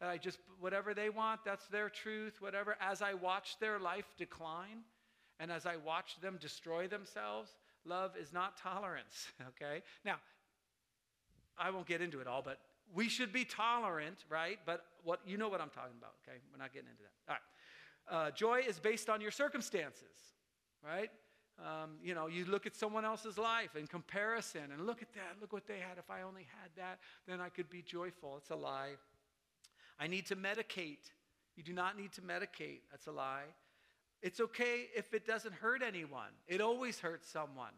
I 0.00 0.16
just, 0.16 0.38
whatever 0.60 0.94
they 0.94 1.10
want, 1.10 1.40
that's 1.44 1.66
their 1.68 1.88
truth, 1.88 2.40
whatever. 2.40 2.76
As 2.80 3.02
I 3.02 3.14
watch 3.14 3.56
their 3.58 3.78
life 3.78 4.14
decline 4.16 4.84
and 5.40 5.50
as 5.50 5.66
I 5.66 5.76
watch 5.76 6.20
them 6.20 6.38
destroy 6.40 6.86
themselves, 6.86 7.56
love 7.84 8.12
is 8.20 8.32
not 8.32 8.56
tolerance, 8.56 9.28
okay? 9.48 9.82
Now, 10.04 10.16
I 11.58 11.70
won't 11.70 11.86
get 11.86 12.00
into 12.00 12.20
it 12.20 12.26
all, 12.26 12.42
but 12.42 12.60
we 12.94 13.08
should 13.08 13.32
be 13.32 13.44
tolerant, 13.44 14.24
right? 14.30 14.58
But 14.64 14.84
what 15.02 15.20
you 15.26 15.36
know 15.36 15.48
what 15.48 15.60
I'm 15.60 15.70
talking 15.70 15.96
about, 15.98 16.12
okay? 16.22 16.38
We're 16.52 16.58
not 16.58 16.72
getting 16.72 16.88
into 16.88 17.02
that. 17.02 17.32
All 17.32 17.34
right. 17.34 17.42
Uh, 18.10 18.30
joy 18.30 18.62
is 18.66 18.78
based 18.78 19.10
on 19.10 19.20
your 19.20 19.30
circumstances, 19.30 20.34
right? 20.84 21.10
Um, 21.58 21.96
you 22.02 22.14
know, 22.14 22.28
you 22.28 22.44
look 22.44 22.66
at 22.66 22.76
someone 22.76 23.04
else's 23.04 23.36
life 23.36 23.74
in 23.76 23.86
comparison 23.86 24.70
and 24.72 24.86
look 24.86 25.02
at 25.02 25.12
that. 25.14 25.36
Look 25.40 25.52
what 25.52 25.66
they 25.66 25.78
had. 25.78 25.98
If 25.98 26.10
I 26.10 26.22
only 26.22 26.46
had 26.62 26.70
that, 26.76 26.98
then 27.26 27.40
I 27.40 27.48
could 27.48 27.68
be 27.68 27.82
joyful. 27.82 28.36
It's 28.36 28.50
a 28.50 28.56
lie. 28.56 28.92
I 29.98 30.06
need 30.06 30.26
to 30.26 30.36
medicate. 30.36 31.10
You 31.56 31.64
do 31.64 31.72
not 31.72 31.98
need 31.98 32.12
to 32.12 32.20
medicate. 32.20 32.80
That's 32.90 33.08
a 33.08 33.12
lie. 33.12 33.46
It's 34.22 34.40
okay 34.40 34.86
if 34.96 35.12
it 35.14 35.26
doesn't 35.26 35.54
hurt 35.54 35.82
anyone, 35.82 36.30
it 36.46 36.60
always 36.60 36.98
hurts 36.98 37.30
someone 37.30 37.72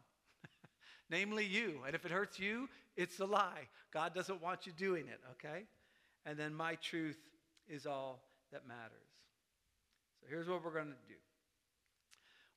namely 1.10 1.44
you. 1.44 1.80
And 1.86 1.94
if 1.94 2.04
it 2.04 2.10
hurts 2.10 2.38
you, 2.38 2.68
it's 2.96 3.18
a 3.20 3.26
lie. 3.26 3.68
God 3.92 4.14
doesn't 4.14 4.42
want 4.42 4.66
you 4.66 4.72
doing 4.72 5.06
it, 5.08 5.20
okay? 5.32 5.64
And 6.24 6.38
then 6.38 6.54
my 6.54 6.76
truth 6.76 7.18
is 7.68 7.86
all 7.86 8.22
that 8.52 8.66
matters. 8.66 9.09
So 10.20 10.26
here's 10.28 10.48
what 10.48 10.64
we're 10.64 10.72
going 10.72 10.86
to 10.86 11.08
do. 11.08 11.14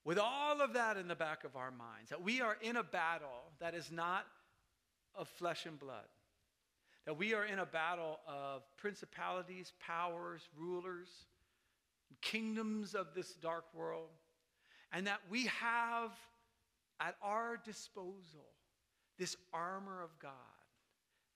With 0.06 0.18
all 0.18 0.62
of 0.62 0.74
that 0.74 0.98
in 0.98 1.08
the 1.08 1.16
back 1.16 1.46
of 1.46 1.56
our 1.56 1.72
minds, 1.72 2.10
that 2.10 2.22
we 2.22 2.42
are 2.42 2.58
in 2.62 2.76
a 2.76 2.84
battle 2.84 3.52
that 3.60 3.74
is 3.74 3.90
not 3.90 4.26
of 5.16 5.30
flesh 5.30 5.66
and 5.66 5.80
blood, 5.80 6.08
that 7.06 7.18
we 7.18 7.34
are 7.34 7.46
in 7.46 7.60
a 7.60 7.66
battle 7.66 8.20
of 8.28 8.64
principalities, 8.78 9.72
powers, 9.80 10.42
rulers, 10.58 11.10
kingdoms 12.22 12.96
of 12.96 13.08
this 13.16 13.34
dark 13.36 13.66
world, 13.74 14.10
and 14.92 15.08
that 15.08 15.20
we 15.30 15.46
have 15.46 16.12
at 17.00 17.16
our 17.22 17.58
disposal 17.64 18.46
this 19.18 19.36
armor 19.54 20.02
of 20.02 20.10
God, 20.20 20.32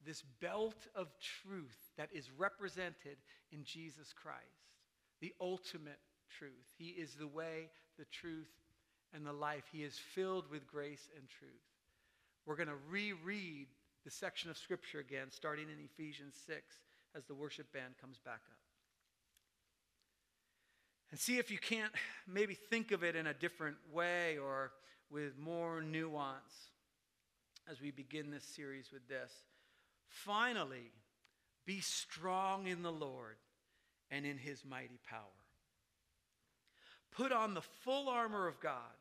this 0.06 0.24
belt 0.42 0.88
of 0.96 1.08
truth 1.20 1.78
that 1.98 2.10
is 2.14 2.30
represented 2.38 3.18
in 3.52 3.64
Jesus 3.64 4.14
Christ, 4.14 4.42
the 5.22 5.34
ultimate 5.42 6.00
truth. 6.38 6.52
He 6.78 6.90
is 6.90 7.16
the 7.16 7.28
way, 7.28 7.70
the 7.98 8.06
truth, 8.06 8.50
and 9.14 9.26
the 9.26 9.34
life. 9.34 9.64
He 9.72 9.84
is 9.84 9.98
filled 9.98 10.50
with 10.50 10.68
grace 10.68 11.10
and 11.18 11.28
truth. 11.28 11.52
We're 12.46 12.56
going 12.56 12.70
to 12.70 12.76
reread 12.90 13.68
the 14.06 14.12
section 14.12 14.50
of 14.50 14.58
Scripture 14.58 15.00
again, 15.00 15.28
starting 15.32 15.66
in 15.66 15.84
Ephesians 15.84 16.36
6, 16.46 16.62
as 17.16 17.26
the 17.26 17.36
worship 17.36 17.72
band 17.74 17.96
comes 18.00 18.20
back 18.20 18.42
up. 18.50 18.58
And 21.12 21.20
see 21.20 21.38
if 21.38 21.52
you 21.52 21.58
can't 21.58 21.92
maybe 22.28 22.54
think 22.54 22.92
of 22.92 23.04
it 23.04 23.16
in 23.16 23.28
a 23.28 23.34
different 23.34 23.78
way 23.94 24.38
or 24.38 24.72
with 25.10 25.38
more 25.38 25.82
nuance 25.82 26.72
as 27.70 27.82
we 27.82 27.92
begin 27.92 28.30
this 28.30 28.44
series 28.44 28.92
with 28.92 29.08
this. 29.08 29.32
Finally, 30.08 30.92
be 31.66 31.80
strong 31.82 32.68
in 32.68 32.82
the 32.82 32.92
Lord 32.92 33.38
and 34.10 34.26
in 34.26 34.38
his 34.38 34.64
mighty 34.66 35.00
power. 35.10 35.20
Put 37.18 37.32
on 37.32 37.54
the 37.54 37.62
full 37.62 38.08
armor 38.08 38.48
of 38.48 38.60
God 38.60 38.96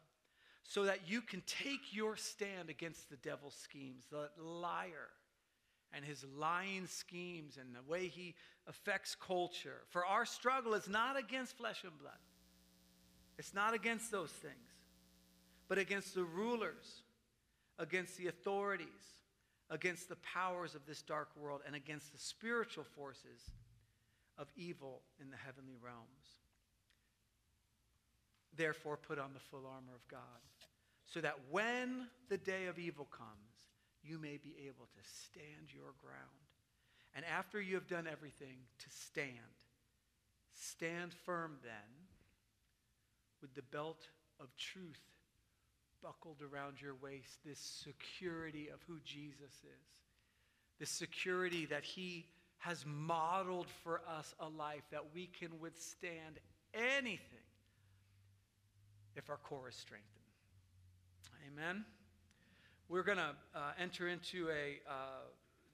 so 0.64 0.84
that 0.84 1.00
you 1.06 1.20
can 1.20 1.42
take 1.46 1.94
your 1.94 2.16
stand 2.16 2.70
against 2.70 3.10
the 3.10 3.16
devil's 3.16 3.54
schemes, 3.54 4.04
the 4.10 4.30
liar 4.42 5.10
and 5.92 6.04
his 6.04 6.24
lying 6.36 6.86
schemes 6.86 7.58
and 7.60 7.74
the 7.74 7.88
way 7.88 8.08
he 8.08 8.34
affects 8.66 9.14
culture. 9.14 9.82
For 9.90 10.04
our 10.04 10.24
struggle 10.24 10.74
is 10.74 10.88
not 10.88 11.16
against 11.16 11.56
flesh 11.56 11.84
and 11.84 11.96
blood, 11.98 12.18
it's 13.38 13.54
not 13.54 13.74
against 13.74 14.10
those 14.10 14.30
things 14.30 14.76
but 15.68 15.78
against 15.78 16.14
the 16.14 16.24
rulers, 16.24 17.02
against 17.78 18.16
the 18.16 18.28
authorities, 18.28 18.86
against 19.70 20.08
the 20.08 20.16
powers 20.16 20.74
of 20.74 20.86
this 20.86 21.02
dark 21.02 21.28
world, 21.36 21.60
and 21.66 21.74
against 21.74 22.12
the 22.12 22.18
spiritual 22.18 22.84
forces 22.84 23.50
of 24.38 24.48
evil 24.56 25.02
in 25.20 25.30
the 25.30 25.36
heavenly 25.36 25.76
realms. 25.82 26.45
Therefore, 28.56 28.96
put 28.96 29.18
on 29.18 29.32
the 29.32 29.40
full 29.40 29.66
armor 29.66 29.94
of 29.94 30.06
God, 30.08 30.20
so 31.04 31.20
that 31.20 31.36
when 31.50 32.08
the 32.28 32.38
day 32.38 32.66
of 32.66 32.78
evil 32.78 33.06
comes, 33.10 33.30
you 34.02 34.18
may 34.18 34.38
be 34.38 34.54
able 34.66 34.86
to 34.86 35.02
stand 35.02 35.72
your 35.72 35.92
ground. 36.02 36.46
And 37.14 37.24
after 37.24 37.60
you 37.60 37.74
have 37.74 37.88
done 37.88 38.06
everything, 38.10 38.56
to 38.78 38.86
stand. 38.90 39.30
Stand 40.52 41.12
firm 41.12 41.56
then 41.62 41.72
with 43.40 43.54
the 43.54 43.62
belt 43.62 44.08
of 44.40 44.54
truth 44.56 45.00
buckled 46.02 46.42
around 46.42 46.80
your 46.80 46.94
waist, 47.02 47.38
this 47.44 47.58
security 47.58 48.68
of 48.72 48.80
who 48.86 48.98
Jesus 49.04 49.40
is, 49.40 49.86
this 50.78 50.90
security 50.90 51.66
that 51.66 51.84
he 51.84 52.26
has 52.58 52.84
modeled 52.86 53.66
for 53.82 54.02
us 54.08 54.34
a 54.40 54.48
life 54.48 54.82
that 54.90 55.14
we 55.14 55.26
can 55.26 55.58
withstand 55.60 56.38
anything 56.74 57.45
if 59.16 59.30
our 59.30 59.38
core 59.38 59.68
is 59.68 59.74
strengthened. 59.74 60.12
Amen. 61.50 61.84
We're 62.88 63.02
going 63.02 63.18
to 63.18 63.34
uh, 63.54 63.60
enter 63.80 64.08
into 64.08 64.48
a 64.50 64.80
uh, 64.88 64.94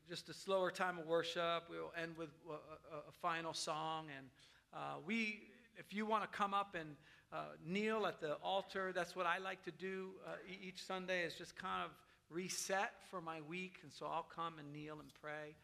just 0.08 0.28
a 0.28 0.34
slower 0.34 0.70
time 0.70 0.98
of 0.98 1.06
worship. 1.06 1.64
We'll 1.68 1.92
end 2.00 2.16
with 2.16 2.30
a, 2.48 3.08
a, 3.08 3.12
final 3.20 3.52
song, 3.52 4.06
and 4.16 4.26
uh, 4.74 4.96
we, 5.06 5.42
if 5.76 5.92
you 5.92 6.06
want 6.06 6.22
to 6.22 6.36
come 6.36 6.54
up 6.54 6.74
and 6.78 6.96
uh, 7.32 7.36
kneel 7.66 8.06
at 8.06 8.20
the 8.20 8.34
altar. 8.42 8.92
That's 8.94 9.16
what 9.16 9.26
I 9.26 9.38
like 9.38 9.62
to 9.64 9.70
do 9.70 10.10
uh, 10.26 10.32
each 10.62 10.84
Sunday 10.84 11.22
is 11.22 11.34
just 11.34 11.56
kind 11.56 11.84
of 11.84 11.90
reset 12.30 12.92
for 13.10 13.20
my 13.20 13.40
week. 13.40 13.78
And 13.82 13.92
so 13.92 14.06
I'll 14.06 14.26
come 14.34 14.58
and 14.58 14.72
kneel 14.72 15.00
and 15.00 15.08
pray. 15.20 15.54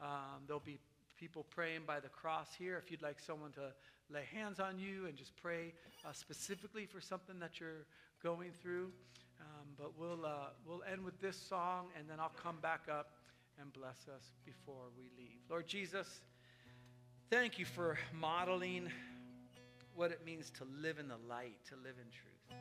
Um, 0.00 0.42
there'll 0.46 0.60
be 0.60 0.78
people 1.16 1.46
praying 1.50 1.82
by 1.86 2.00
the 2.00 2.08
cross 2.08 2.48
here. 2.58 2.76
If 2.76 2.90
you'd 2.90 3.02
like 3.02 3.18
someone 3.18 3.52
to 3.52 3.72
lay 4.10 4.24
hands 4.32 4.60
on 4.60 4.78
you 4.78 5.06
and 5.06 5.16
just 5.16 5.34
pray 5.36 5.72
uh, 6.04 6.12
specifically 6.12 6.86
for 6.86 7.00
something 7.00 7.38
that 7.38 7.60
you're 7.60 7.86
going 8.22 8.50
through. 8.62 8.90
Um, 9.40 9.66
but 9.78 9.98
we'll, 9.98 10.24
uh, 10.24 10.50
we'll 10.66 10.82
end 10.90 11.04
with 11.04 11.20
this 11.20 11.36
song, 11.36 11.86
and 11.98 12.08
then 12.08 12.20
I'll 12.20 12.32
come 12.42 12.56
back 12.62 12.82
up 12.90 13.12
and 13.60 13.72
bless 13.72 14.08
us 14.14 14.32
before 14.44 14.90
we 14.96 15.04
leave. 15.16 15.38
Lord 15.48 15.66
Jesus, 15.66 16.20
thank 17.30 17.58
you 17.58 17.64
for 17.64 17.98
modeling 18.12 18.88
what 19.94 20.10
it 20.10 20.24
means 20.24 20.50
to 20.50 20.64
live 20.82 20.98
in 20.98 21.08
the 21.08 21.18
light, 21.28 21.56
to 21.68 21.76
live 21.76 21.94
in 21.98 22.10
truth. 22.10 22.58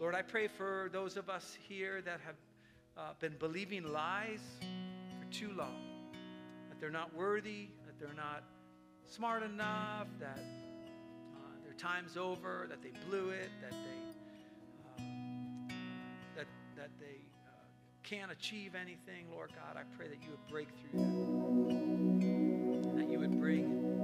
Lord, 0.00 0.14
I 0.14 0.22
pray 0.22 0.48
for 0.48 0.88
those 0.92 1.16
of 1.16 1.28
us 1.28 1.56
here 1.68 2.00
that 2.02 2.20
have 2.24 2.36
uh, 2.96 3.12
been 3.20 3.34
believing 3.38 3.92
lies 3.92 4.40
for 4.60 5.32
too 5.32 5.50
long, 5.56 5.82
that 6.68 6.80
they're 6.80 6.90
not 6.90 7.14
worthy, 7.14 7.68
that 7.86 7.98
they're 7.98 8.14
not 8.14 8.44
smart 9.08 9.42
enough, 9.42 10.06
that 10.20 10.38
uh, 10.38 11.64
their 11.64 11.74
time's 11.74 12.16
over, 12.16 12.66
that 12.68 12.82
they 12.82 12.92
blew 13.08 13.30
it, 13.30 13.50
that 13.62 13.72
they, 13.72 15.02
uh, 15.02 15.02
that, 16.36 16.46
that 16.76 16.90
they 17.00 17.22
uh, 17.46 17.50
can't 18.02 18.30
achieve 18.30 18.74
anything. 18.74 19.26
Lord 19.32 19.50
God, 19.54 19.76
I 19.76 19.82
pray 19.96 20.08
that 20.08 20.22
you 20.22 20.30
would 20.30 20.46
break 20.50 20.68
through 20.80 21.00
that, 22.92 22.96
that 22.98 23.08
you 23.10 23.18
would 23.18 23.40
bring 23.40 23.97